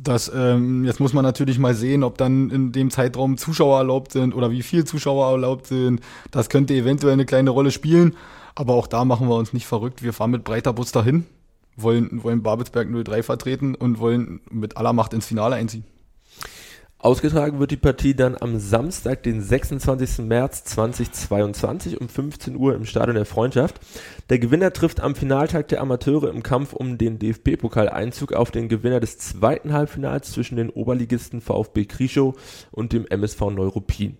Das, 0.00 0.30
ähm, 0.34 0.84
jetzt 0.84 1.00
muss 1.00 1.12
man 1.12 1.24
natürlich 1.24 1.58
mal 1.58 1.74
sehen, 1.74 2.04
ob 2.04 2.16
dann 2.16 2.50
in 2.50 2.72
dem 2.72 2.90
Zeitraum 2.90 3.36
Zuschauer 3.36 3.78
erlaubt 3.78 4.12
sind 4.12 4.34
oder 4.34 4.50
wie 4.50 4.62
viel 4.62 4.84
Zuschauer 4.84 5.30
erlaubt 5.32 5.66
sind. 5.66 6.00
Das 6.30 6.48
könnte 6.48 6.74
eventuell 6.74 7.12
eine 7.12 7.26
kleine 7.26 7.50
Rolle 7.50 7.70
spielen. 7.70 8.16
Aber 8.54 8.74
auch 8.74 8.86
da 8.86 9.04
machen 9.04 9.28
wir 9.28 9.36
uns 9.36 9.52
nicht 9.52 9.66
verrückt. 9.66 10.02
Wir 10.02 10.12
fahren 10.12 10.30
mit 10.30 10.44
breiter 10.44 10.72
Bus 10.72 10.92
dahin, 10.92 11.26
wollen, 11.76 12.22
wollen 12.22 12.42
Babelsberg 12.42 12.88
03 13.04 13.22
vertreten 13.22 13.74
und 13.74 13.98
wollen 13.98 14.40
mit 14.50 14.76
aller 14.76 14.92
Macht 14.92 15.14
ins 15.14 15.26
Finale 15.26 15.56
einziehen. 15.56 15.84
Ausgetragen 17.02 17.58
wird 17.58 17.72
die 17.72 17.76
Partie 17.76 18.14
dann 18.14 18.36
am 18.40 18.60
Samstag, 18.60 19.24
den 19.24 19.42
26. 19.42 20.18
März 20.18 20.62
2022 20.62 22.00
um 22.00 22.08
15 22.08 22.54
Uhr 22.54 22.76
im 22.76 22.84
Stadion 22.84 23.16
der 23.16 23.24
Freundschaft. 23.24 23.80
Der 24.30 24.38
Gewinner 24.38 24.72
trifft 24.72 25.00
am 25.00 25.16
Finaltag 25.16 25.66
der 25.66 25.80
Amateure 25.80 26.30
im 26.30 26.44
Kampf 26.44 26.72
um 26.72 26.98
den 26.98 27.18
DFB-Pokaleinzug 27.18 28.34
auf 28.34 28.52
den 28.52 28.68
Gewinner 28.68 29.00
des 29.00 29.18
zweiten 29.18 29.72
Halbfinals 29.72 30.30
zwischen 30.30 30.54
den 30.54 30.70
Oberligisten 30.70 31.40
VfB 31.40 31.86
Krischow 31.86 32.36
und 32.70 32.92
dem 32.92 33.04
MSV 33.04 33.50
Neuruppin. 33.50 34.16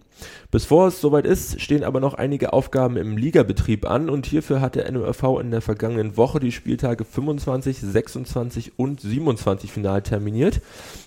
Bevor 0.50 0.88
es 0.88 1.00
soweit 1.00 1.24
ist, 1.24 1.60
stehen 1.60 1.82
aber 1.82 2.00
noch 2.00 2.14
einige 2.14 2.52
Aufgaben 2.52 2.96
im 2.96 3.16
Ligabetrieb 3.16 3.88
an 3.88 4.10
und 4.10 4.26
hierfür 4.26 4.60
hat 4.60 4.74
der 4.74 4.90
NORV 4.90 5.40
in 5.40 5.50
der 5.50 5.62
vergangenen 5.62 6.16
Woche 6.16 6.40
die 6.40 6.52
Spieltage 6.52 7.04
25, 7.04 7.78
26 7.78 8.78
und 8.78 9.00
27 9.00 9.72
final 9.72 10.02
terminiert. 10.02 10.60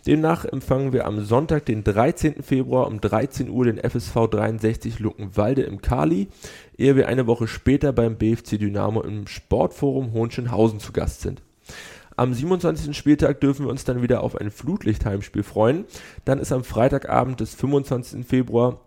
Demnach 0.07 0.45
empfangen 0.45 0.93
wir 0.93 1.05
am 1.05 1.23
Sonntag, 1.23 1.65
den 1.65 1.83
13. 1.83 2.41
Februar 2.41 2.87
um 2.87 3.01
13 3.01 3.49
Uhr 3.49 3.65
den 3.65 3.77
FSV 3.77 4.27
63 4.29 4.99
Luckenwalde 4.99 5.61
im 5.61 5.81
Kali, 5.81 6.27
ehe 6.77 6.95
wir 6.95 7.07
eine 7.07 7.27
Woche 7.27 7.47
später 7.47 7.93
beim 7.93 8.17
BFC 8.17 8.57
Dynamo 8.59 9.01
im 9.01 9.27
Sportforum 9.27 10.13
Hohenschönhausen 10.13 10.79
zu 10.79 10.91
Gast 10.91 11.21
sind. 11.21 11.41
Am 12.17 12.33
27. 12.33 12.95
Spieltag 12.95 13.41
dürfen 13.41 13.65
wir 13.65 13.69
uns 13.69 13.83
dann 13.83 14.01
wieder 14.01 14.23
auf 14.23 14.37
ein 14.39 14.49
Flutlichtheimspiel 14.49 15.43
freuen. 15.43 15.85
Dann 16.23 16.39
ist 16.39 16.53
am 16.53 16.63
Freitagabend 16.63 17.41
des 17.41 17.55
25. 17.55 18.25
Februar 18.25 18.79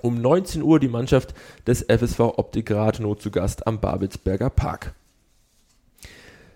um 0.00 0.20
19 0.20 0.62
Uhr 0.62 0.80
die 0.80 0.88
Mannschaft 0.88 1.34
des 1.66 1.82
FSV 1.82 2.20
Optik 2.20 2.70
Rathenow 2.70 3.18
zu 3.18 3.30
Gast 3.30 3.66
am 3.66 3.80
Babelsberger 3.80 4.50
Park. 4.50 4.94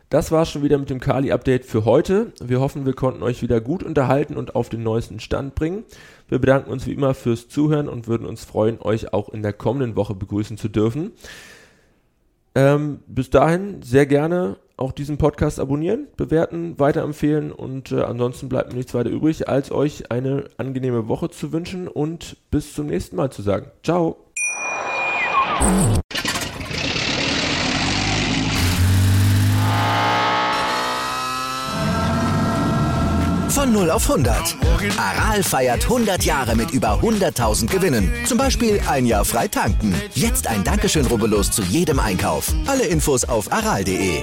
Das 0.09 0.31
war 0.31 0.47
schon 0.47 0.63
wieder 0.63 0.79
mit 0.79 0.89
dem 0.89 1.01
Kali-Update 1.01 1.65
für 1.65 1.85
heute. 1.85 2.33
Wir 2.41 2.61
hoffen, 2.61 2.87
wir 2.87 2.95
konnten 2.95 3.25
euch 3.25 3.43
wieder 3.43 3.61
gut 3.61 3.83
unterhalten 3.83 4.37
und 4.37 4.55
auf 4.55 4.69
den 4.69 4.85
neuesten 4.85 5.19
Stand 5.19 5.57
bringen. 5.57 5.85
Wir 6.29 6.39
bedanken 6.39 6.71
uns 6.71 6.87
wie 6.87 6.93
immer 6.93 7.13
fürs 7.13 7.49
Zuhören 7.49 7.89
und 7.89 8.07
würden 8.07 8.27
uns 8.27 8.45
freuen, 8.45 8.81
euch 8.81 9.13
auch 9.13 9.29
in 9.29 9.43
der 9.43 9.53
kommenden 9.53 9.97
Woche 9.97 10.15
begrüßen 10.15 10.59
zu 10.59 10.69
dürfen. 10.69 11.11
Ähm, 12.55 13.01
bis 13.09 13.31
dahin 13.31 13.83
sehr 13.83 14.07
gerne 14.07 14.57
auch 14.77 14.93
diesen 14.93 15.19
Podcast 15.19 15.59
abonnieren, 15.59 16.09
bewerten, 16.17 16.79
weiterempfehlen 16.79 17.53
und 17.53 17.93
äh, 17.93 18.03
ansonsten 18.03 18.49
bleibt 18.49 18.71
mir 18.71 18.77
nichts 18.77 18.95
weiter 18.95 19.11
übrig, 19.11 19.49
als 19.49 19.73
euch 19.73 20.11
eine 20.11 20.45
angenehme 20.59 21.09
Woche 21.09 21.31
zu 21.31 21.53
wünschen 21.53 21.89
und 21.89 22.37
bis 22.51 22.75
zum 22.75 22.87
nächsten 22.87 23.17
Mal 23.17 23.31
zu 23.31 23.43
sagen. 23.43 23.71
Ciao. 23.83 24.17
Von 33.49 33.73
0 33.73 33.91
auf 33.91 34.11
100. 34.11 34.57
Aral 34.99 35.43
feiert 35.43 35.85
100 35.85 36.23
Jahre 36.25 36.55
mit 36.55 36.73
über 36.73 37.01
100.000 37.01 37.69
Gewinnen. 37.69 38.13
Zum 38.27 38.37
Beispiel 38.37 38.81
ein 38.87 39.07
Jahr 39.07 39.25
frei 39.25 39.49
tanken. 39.49 39.95
Jetzt 40.13 40.47
ein 40.47 40.63
Dankeschön, 40.63 41.07
rubbellos 41.07 41.51
zu 41.51 41.63
jedem 41.63 41.99
Einkauf. 41.99 42.53
Alle 42.67 42.85
Infos 42.85 43.25
auf 43.25 43.51
aral.de. 43.51 44.23